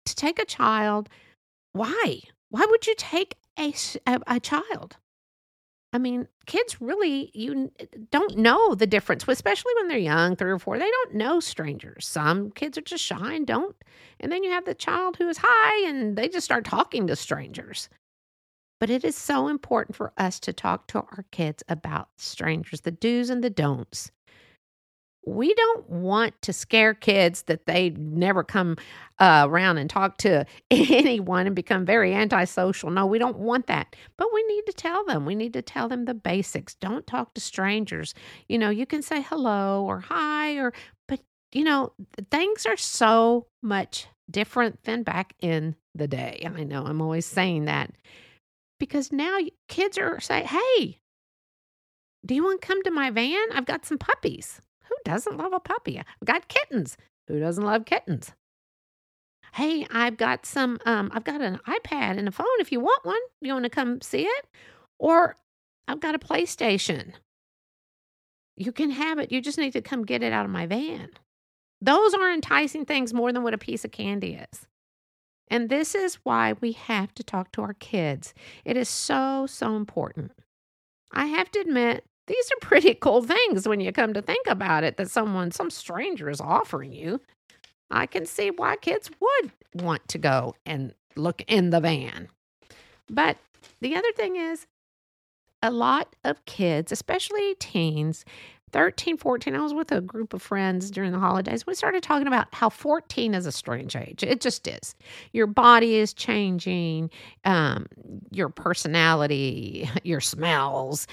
To 0.07 0.15
take 0.15 0.39
a 0.39 0.45
child, 0.45 1.09
why? 1.73 2.21
Why 2.51 2.65
would 2.69 2.85
you 2.85 2.95
take 2.97 3.35
a, 3.57 3.73
a, 4.05 4.19
a 4.27 4.39
child? 4.39 4.97
I 5.93 5.97
mean, 5.97 6.27
kids 6.45 6.81
really 6.81 7.31
you 7.33 7.71
eh, 7.79 7.85
don't 8.11 8.37
know 8.37 8.75
the 8.75 8.87
difference, 8.87 9.25
especially 9.27 9.73
when 9.75 9.87
they're 9.87 9.97
young, 9.97 10.35
three 10.35 10.51
or 10.51 10.59
four. 10.59 10.77
They 10.77 10.89
don't 10.89 11.15
know 11.15 11.39
strangers. 11.39 12.05
Some 12.05 12.51
kids 12.51 12.77
are 12.77 12.81
just 12.81 13.03
shy 13.03 13.33
and 13.33 13.47
don't. 13.47 13.75
And 14.19 14.31
then 14.31 14.43
you 14.43 14.51
have 14.51 14.65
the 14.65 14.73
child 14.73 15.15
who 15.17 15.29
is 15.29 15.39
high 15.41 15.87
and 15.87 16.17
they 16.17 16.27
just 16.27 16.45
start 16.45 16.65
talking 16.65 17.07
to 17.07 17.15
strangers. 17.15 17.89
But 18.81 18.89
it 18.89 19.05
is 19.05 19.15
so 19.15 19.47
important 19.47 19.95
for 19.95 20.11
us 20.17 20.39
to 20.41 20.53
talk 20.53 20.87
to 20.87 20.99
our 20.99 21.25
kids 21.31 21.63
about 21.69 22.09
strangers, 22.17 22.81
the 22.81 22.91
do's 22.91 23.29
and 23.29 23.43
the 23.43 23.49
don'ts 23.49 24.11
we 25.25 25.53
don't 25.53 25.87
want 25.89 26.39
to 26.41 26.53
scare 26.53 26.93
kids 26.93 27.43
that 27.43 27.65
they 27.67 27.91
never 27.91 28.43
come 28.43 28.77
uh, 29.19 29.45
around 29.47 29.77
and 29.77 29.89
talk 29.89 30.17
to 30.17 30.45
anyone 30.71 31.45
and 31.45 31.55
become 31.55 31.85
very 31.85 32.13
antisocial. 32.13 32.89
No, 32.89 33.05
we 33.05 33.19
don't 33.19 33.37
want 33.37 33.67
that. 33.67 33.95
But 34.17 34.33
we 34.33 34.43
need 34.47 34.65
to 34.65 34.73
tell 34.73 35.05
them. 35.05 35.25
We 35.25 35.35
need 35.35 35.53
to 35.53 35.61
tell 35.61 35.87
them 35.87 36.05
the 36.05 36.15
basics. 36.15 36.73
Don't 36.75 37.05
talk 37.05 37.33
to 37.35 37.41
strangers. 37.41 38.15
You 38.47 38.57
know, 38.57 38.69
you 38.69 38.85
can 38.85 39.01
say 39.01 39.21
hello 39.21 39.85
or 39.85 39.99
hi 39.99 40.55
or, 40.55 40.73
but, 41.07 41.19
you 41.51 41.63
know, 41.63 41.93
things 42.31 42.65
are 42.65 42.77
so 42.77 43.45
much 43.61 44.07
different 44.29 44.83
than 44.85 45.03
back 45.03 45.33
in 45.39 45.75
the 45.93 46.07
day. 46.07 46.41
And 46.43 46.57
I 46.57 46.63
know 46.63 46.83
I'm 46.85 47.01
always 47.01 47.27
saying 47.27 47.65
that 47.65 47.91
because 48.79 49.11
now 49.11 49.37
kids 49.67 49.99
are 49.99 50.19
saying, 50.19 50.47
hey, 50.47 50.99
do 52.25 52.33
you 52.33 52.43
want 52.43 52.61
to 52.61 52.67
come 52.67 52.81
to 52.83 52.91
my 52.91 53.11
van? 53.11 53.51
I've 53.53 53.65
got 53.65 53.85
some 53.85 53.97
puppies 53.99 54.61
doesn't 55.05 55.37
love 55.37 55.53
a 55.53 55.59
puppy? 55.59 55.99
I've 55.99 56.25
got 56.25 56.47
kittens. 56.47 56.97
Who 57.27 57.39
doesn't 57.39 57.63
love 57.63 57.85
kittens? 57.85 58.33
Hey, 59.53 59.85
I've 59.91 60.17
got 60.17 60.45
some, 60.45 60.79
um, 60.85 61.11
I've 61.13 61.23
got 61.23 61.41
an 61.41 61.59
iPad 61.67 62.17
and 62.17 62.27
a 62.27 62.31
phone 62.31 62.47
if 62.59 62.71
you 62.71 62.79
want 62.79 63.05
one. 63.05 63.19
You 63.41 63.53
want 63.53 63.63
to 63.63 63.69
come 63.69 64.01
see 64.01 64.23
it? 64.23 64.45
Or 64.97 65.35
I've 65.87 65.99
got 65.99 66.15
a 66.15 66.19
PlayStation. 66.19 67.13
You 68.55 68.71
can 68.71 68.91
have 68.91 69.19
it. 69.19 69.31
You 69.31 69.41
just 69.41 69.57
need 69.57 69.73
to 69.73 69.81
come 69.81 70.05
get 70.05 70.23
it 70.23 70.31
out 70.31 70.45
of 70.45 70.51
my 70.51 70.65
van. 70.67 71.09
Those 71.81 72.13
are 72.13 72.31
enticing 72.31 72.85
things 72.85 73.13
more 73.13 73.33
than 73.33 73.43
what 73.43 73.53
a 73.53 73.57
piece 73.57 73.83
of 73.83 73.91
candy 73.91 74.39
is. 74.51 74.67
And 75.49 75.67
this 75.67 75.95
is 75.95 76.15
why 76.23 76.53
we 76.61 76.71
have 76.73 77.13
to 77.15 77.23
talk 77.23 77.51
to 77.53 77.61
our 77.61 77.73
kids. 77.73 78.33
It 78.63 78.77
is 78.77 78.87
so, 78.87 79.47
so 79.47 79.75
important. 79.75 80.31
I 81.11 81.25
have 81.25 81.51
to 81.51 81.59
admit, 81.59 82.05
these 82.31 82.51
are 82.51 82.67
pretty 82.67 82.93
cool 83.01 83.23
things 83.23 83.67
when 83.67 83.79
you 83.79 83.91
come 83.91 84.13
to 84.13 84.21
think 84.21 84.47
about 84.47 84.83
it 84.83 84.97
that 84.97 85.11
someone, 85.11 85.51
some 85.51 85.69
stranger 85.69 86.29
is 86.29 86.39
offering 86.39 86.93
you. 86.93 87.19
I 87.89 88.05
can 88.05 88.25
see 88.25 88.51
why 88.51 88.77
kids 88.77 89.11
would 89.19 89.51
want 89.75 90.07
to 90.07 90.17
go 90.17 90.55
and 90.65 90.93
look 91.15 91.43
in 91.47 91.71
the 91.71 91.81
van. 91.81 92.29
But 93.09 93.37
the 93.81 93.95
other 93.95 94.11
thing 94.13 94.37
is, 94.37 94.65
a 95.61 95.71
lot 95.71 96.15
of 96.23 96.43
kids, 96.45 96.91
especially 96.91 97.55
teens, 97.59 98.25
13, 98.71 99.17
14, 99.17 99.55
I 99.55 99.59
was 99.59 99.73
with 99.73 99.91
a 99.91 100.01
group 100.01 100.33
of 100.33 100.41
friends 100.41 100.91
during 100.91 101.11
the 101.11 101.19
holidays. 101.19 101.67
We 101.67 101.75
started 101.75 102.03
talking 102.03 102.27
about 102.27 102.47
how 102.53 102.69
14 102.69 103.33
is 103.33 103.45
a 103.45 103.51
strange 103.51 103.95
age. 103.95 104.23
It 104.23 104.41
just 104.41 104.67
is. 104.67 104.95
Your 105.33 105.47
body 105.47 105.95
is 105.95 106.13
changing, 106.13 107.09
um, 107.43 107.87
your 108.31 108.49
personality, 108.49 109.89
your 110.03 110.21
smells, 110.21 111.05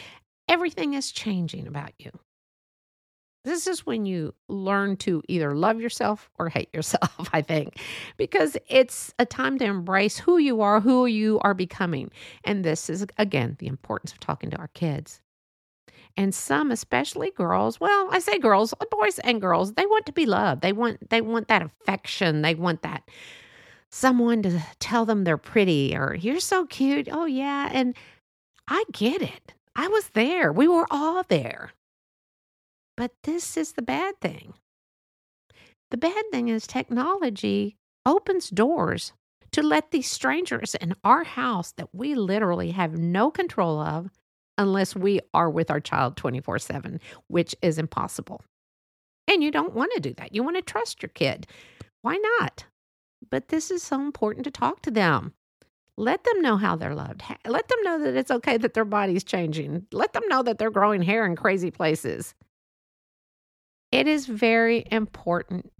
everything 0.49 0.95
is 0.95 1.13
changing 1.13 1.67
about 1.67 1.93
you. 1.99 2.11
This 3.45 3.67
is 3.67 3.87
when 3.87 4.05
you 4.05 4.35
learn 4.49 4.97
to 4.99 5.23
either 5.29 5.55
love 5.55 5.81
yourself 5.81 6.29
or 6.39 6.49
hate 6.49 6.69
yourself, 6.75 7.29
I 7.33 7.41
think, 7.41 7.81
because 8.17 8.57
it's 8.69 9.15
a 9.19 9.25
time 9.25 9.59
to 9.59 9.65
embrace 9.65 10.19
who 10.19 10.39
you 10.39 10.61
are, 10.61 10.81
who 10.81 11.07
you 11.07 11.39
are 11.41 11.55
becoming. 11.55 12.11
And 12.45 12.65
this 12.65 12.91
is, 12.91 13.07
again, 13.17 13.57
the 13.59 13.69
importance 13.69 14.13
of 14.13 14.21
talking 14.21 14.51
to 14.51 14.57
our 14.59 14.69
kids. 14.69 15.21
And 16.17 16.35
some, 16.35 16.73
especially 16.73 17.31
girls, 17.31 17.79
well, 17.81 18.09
I 18.11 18.19
say 18.19 18.39
girls, 18.39 18.75
uh, 18.81 18.85
boys 18.91 19.21
and 19.21 19.41
girls, 19.41 19.75
they 19.75 19.87
want 19.87 20.05
to 20.07 20.13
be 20.13 20.27
loved. 20.27 20.63
They 20.63 20.73
want 20.73 21.11
they 21.11 21.21
want 21.21 21.47
that 21.49 21.63
affection. 21.63 22.43
They 22.43 22.57
want 22.57 22.83
that 22.83 23.09
someone 23.91 24.43
to 24.43 24.61
tell 24.81 25.07
them 25.07 25.25
they're 25.25 25.39
pretty 25.39 25.97
or 25.97 26.15
you're 26.15 26.41
so 26.41 26.67
cute. 26.67 27.09
Oh 27.11 27.25
yeah, 27.27 27.71
and 27.73 27.95
I 28.67 28.85
get 28.93 29.23
it. 29.23 29.55
I 29.79 29.87
was 29.87 30.09
there. 30.09 30.53
We 30.53 30.67
were 30.67 30.89
all 30.91 31.23
there. 31.29 31.71
But 32.97 33.13
this 33.23 33.57
is 33.57 33.73
the 33.73 33.83
bad 33.83 34.21
thing. 34.21 34.55
The 35.93 35.97
bad 35.97 36.25
thing 36.33 36.49
is 36.49 36.67
technology 36.67 37.77
opens 38.05 38.51
doors 38.51 39.13
to 39.53 39.63
let 39.63 39.93
these 39.93 40.11
strangers 40.11 40.75
in 40.75 40.95
our 41.05 41.23
house 41.23 41.73
that 41.77 41.95
we 41.95 42.17
literally 42.17 42.73
have 42.73 42.99
no 42.99 43.31
control 43.31 43.79
of 43.81 44.11
unless 44.59 44.97
we 44.97 45.21
are 45.33 45.49
with 45.49 45.71
our 45.71 45.79
child 45.79 46.17
24 46.17 46.59
7, 46.59 47.01
which 47.29 47.55
is 47.63 47.79
impossible. 47.79 48.43
And 49.29 49.45
you 49.45 49.53
don't 49.53 49.75
want 49.75 49.93
to 49.95 50.01
do 50.01 50.13
that. 50.15 50.35
You 50.35 50.43
want 50.43 50.57
to 50.57 50.63
trust 50.63 51.05
your 51.05 51.11
kid. 51.11 51.47
Why 52.03 52.17
not? 52.41 52.65
But 53.31 53.47
this 53.47 53.71
is 53.71 53.85
so 53.85 54.01
important 54.01 54.43
to 54.45 54.51
talk 54.51 54.83
to 54.83 54.91
them. 54.91 55.35
Let 55.99 56.23
them 56.23 56.43
know 56.43 56.57
how 56.57 56.77
they're 56.77 56.95
loved. 56.95 57.23
Let 57.45 57.67
them 57.67 57.83
know 57.83 57.99
that 58.05 58.15
it's 58.15 58.31
okay 58.31 58.57
that 58.57 58.75
their 58.75 58.85
body's 58.85 59.25
changing. 59.25 59.85
Let 59.91 60.13
them 60.13 60.23
know 60.29 60.45
that 60.45 60.57
they're 60.57 60.71
growing 60.71 61.03
hair 61.03 61.27
in 61.27 61.35
crazy 61.35 61.73
places. 61.73 62.37
It 63.91 64.07
is 64.07 64.27
very 64.27 64.87
important 64.93 65.73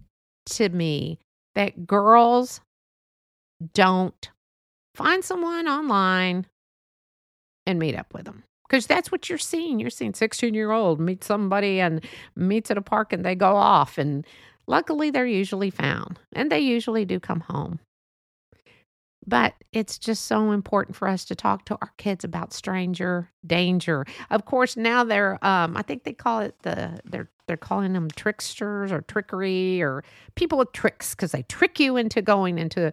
to 0.47 0.67
me 0.67 1.19
that 1.55 1.87
girls 1.87 2.59
don't 3.73 4.29
find 4.93 5.23
someone 5.23 5.69
online 5.69 6.47
and 7.65 7.79
meet 7.79 7.95
up 7.95 8.13
with 8.13 8.25
them 8.25 8.43
because 8.67 8.87
that's 8.87 9.13
what 9.13 9.29
you're 9.29 9.37
seeing. 9.37 9.79
You're 9.79 9.89
seeing 9.89 10.13
16 10.13 10.53
year 10.53 10.71
old 10.71 10.99
meet 10.99 11.23
somebody 11.23 11.79
and 11.79 12.03
meets 12.35 12.69
at 12.69 12.77
a 12.77 12.81
park 12.81 13.13
and 13.13 13.23
they 13.23 13.35
go 13.35 13.55
off. 13.55 13.97
And 13.97 14.27
luckily, 14.67 15.11
they're 15.11 15.25
usually 15.25 15.69
found 15.69 16.19
and 16.33 16.51
they 16.51 16.59
usually 16.59 17.05
do 17.05 17.21
come 17.21 17.39
home. 17.39 17.79
But 19.29 19.53
it's 19.71 19.99
just 19.99 20.25
so 20.25 20.51
important 20.51 20.95
for 20.95 21.07
us 21.07 21.23
to 21.25 21.35
talk 21.35 21.65
to 21.65 21.77
our 21.81 21.93
kids 21.97 22.23
about 22.23 22.51
stranger 22.51 23.29
danger. 23.45 24.05
Of 24.31 24.45
course, 24.45 24.75
now 24.75 25.03
they're 25.03 25.33
um, 25.45 25.77
I 25.77 25.83
think 25.83 26.03
they 26.03 26.13
call 26.13 26.39
it 26.39 26.55
the 26.63 26.99
they're 27.05 27.29
they're 27.47 27.55
calling 27.55 27.93
them 27.93 28.09
tricksters 28.09 28.91
or 28.91 29.01
trickery 29.01 29.81
or 29.81 30.03
people 30.35 30.57
with 30.57 30.71
tricks 30.71 31.13
because 31.13 31.31
they 31.31 31.43
trick 31.43 31.79
you 31.79 31.95
into 31.95 32.23
going 32.23 32.57
into 32.57 32.91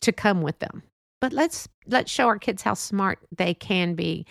to 0.00 0.12
come 0.12 0.40
with 0.40 0.58
them. 0.60 0.84
But 1.20 1.32
let's 1.32 1.68
let's 1.88 2.10
show 2.10 2.26
our 2.28 2.38
kids 2.38 2.62
how 2.62 2.74
smart 2.74 3.18
they 3.36 3.52
can 3.52 3.94
be. 3.94 4.24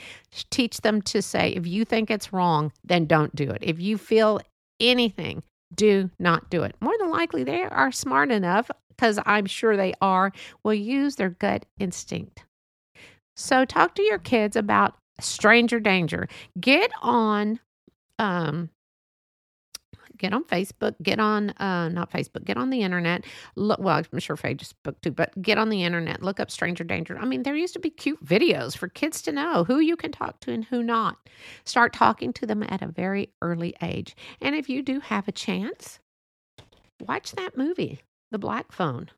Teach 0.52 0.80
them 0.82 1.02
to 1.04 1.22
say 1.22 1.50
if 1.52 1.68
you 1.68 1.84
think 1.84 2.10
it's 2.10 2.32
wrong, 2.32 2.72
then 2.86 3.08
don't 3.08 3.36
do 3.36 3.50
it. 3.50 3.60
If 3.62 3.82
you 3.82 3.98
feel 3.98 4.40
anything, 4.80 5.44
do 5.76 6.10
not 6.18 6.50
do 6.50 6.64
it. 6.64 6.76
More 6.80 6.96
than 6.98 7.10
likely, 7.10 7.44
they 7.44 7.64
are 7.64 7.92
smart 7.92 8.32
enough 8.32 8.72
because 9.02 9.20
I'm 9.26 9.48
sure 9.48 9.76
they 9.76 9.94
are, 10.00 10.32
will 10.64 10.76
use 10.76 11.16
their 11.16 11.32
gut 11.32 11.66
instinct. 11.80 12.46
So, 13.36 13.66
talk 13.66 13.96
to 13.96 14.04
your 14.04 14.20
kids 14.20 14.56
about 14.56 14.96
stranger 15.20 15.80
danger. 15.80 16.28
Get 16.60 16.92
on 17.02 17.60
um, 18.20 18.70
get 20.20 20.34
on 20.34 20.44
Facebook, 20.44 20.94
get 21.02 21.20
on 21.20 21.50
uh, 21.52 21.90
not 21.90 22.12
Facebook, 22.12 22.46
get 22.46 22.58
on 22.58 22.70
the 22.70 22.84
internet. 22.84 23.26
Look, 23.56 23.80
well, 23.80 24.04
I'm 24.14 24.20
sure 24.20 24.38
Facebook 24.38 25.02
too, 25.02 25.10
but 25.10 25.42
get 25.42 25.58
on 25.58 25.70
the 25.70 25.84
internet. 25.84 26.22
Look 26.22 26.40
up 26.40 26.52
stranger 26.52 26.84
danger. 26.84 27.18
I 27.18 27.26
mean, 27.26 27.42
there 27.42 27.56
used 27.56 27.74
to 27.74 27.80
be 27.80 27.90
cute 27.90 28.24
videos 28.24 28.78
for 28.78 28.88
kids 28.88 29.24
to 29.24 29.32
know 29.32 29.64
who 29.64 29.80
you 29.80 29.96
can 29.96 30.12
talk 30.12 30.40
to 30.42 30.52
and 30.52 30.64
who 30.66 30.84
not. 30.84 31.18
Start 31.66 31.94
talking 31.94 32.34
to 32.34 32.46
them 32.46 32.62
at 32.70 32.84
a 32.84 32.88
very 32.88 33.32
early 33.42 33.74
age, 33.82 34.16
and 34.42 34.54
if 34.54 34.70
you 34.70 34.84
do 34.84 35.00
have 35.00 35.28
a 35.28 35.32
chance, 35.32 35.98
watch 37.08 37.32
that 37.32 37.58
movie, 37.58 38.00
The 38.32 38.40
Black 38.40 38.72
Phone. 38.72 39.10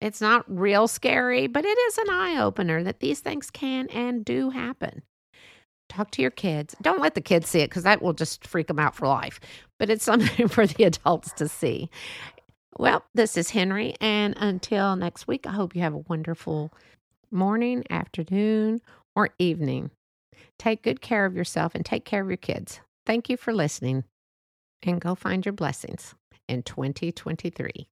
It's 0.00 0.20
not 0.20 0.44
real 0.48 0.88
scary, 0.88 1.46
but 1.46 1.64
it 1.64 1.78
is 1.78 1.98
an 1.98 2.10
eye 2.10 2.38
opener 2.40 2.82
that 2.84 3.00
these 3.00 3.20
things 3.20 3.50
can 3.50 3.88
and 3.88 4.24
do 4.24 4.50
happen. 4.50 5.02
Talk 5.88 6.10
to 6.12 6.22
your 6.22 6.30
kids. 6.30 6.74
Don't 6.80 7.00
let 7.00 7.14
the 7.14 7.20
kids 7.20 7.48
see 7.48 7.60
it 7.60 7.68
because 7.68 7.82
that 7.82 8.00
will 8.00 8.12
just 8.12 8.46
freak 8.46 8.68
them 8.68 8.78
out 8.78 8.94
for 8.94 9.06
life. 9.06 9.40
But 9.78 9.90
it's 9.90 10.04
something 10.10 10.48
for 10.48 10.66
the 10.66 10.84
adults 10.84 11.32
to 11.34 11.48
see. 11.48 11.90
Well, 12.78 13.04
this 13.14 13.36
is 13.36 13.50
Henry. 13.50 13.94
And 14.00 14.34
until 14.38 14.96
next 14.96 15.26
week, 15.26 15.46
I 15.46 15.52
hope 15.52 15.74
you 15.74 15.82
have 15.82 15.94
a 15.94 16.04
wonderful 16.08 16.72
morning, 17.30 17.84
afternoon, 17.90 18.80
or 19.14 19.30
evening. 19.38 19.90
Take 20.58 20.82
good 20.82 21.00
care 21.00 21.26
of 21.26 21.36
yourself 21.36 21.74
and 21.74 21.84
take 21.84 22.04
care 22.04 22.22
of 22.22 22.28
your 22.28 22.36
kids. 22.36 22.80
Thank 23.04 23.28
you 23.28 23.36
for 23.36 23.52
listening. 23.52 24.04
And 24.82 25.00
go 25.00 25.14
find 25.14 25.44
your 25.44 25.52
blessings 25.52 26.14
in 26.48 26.62
2023. 26.62 27.89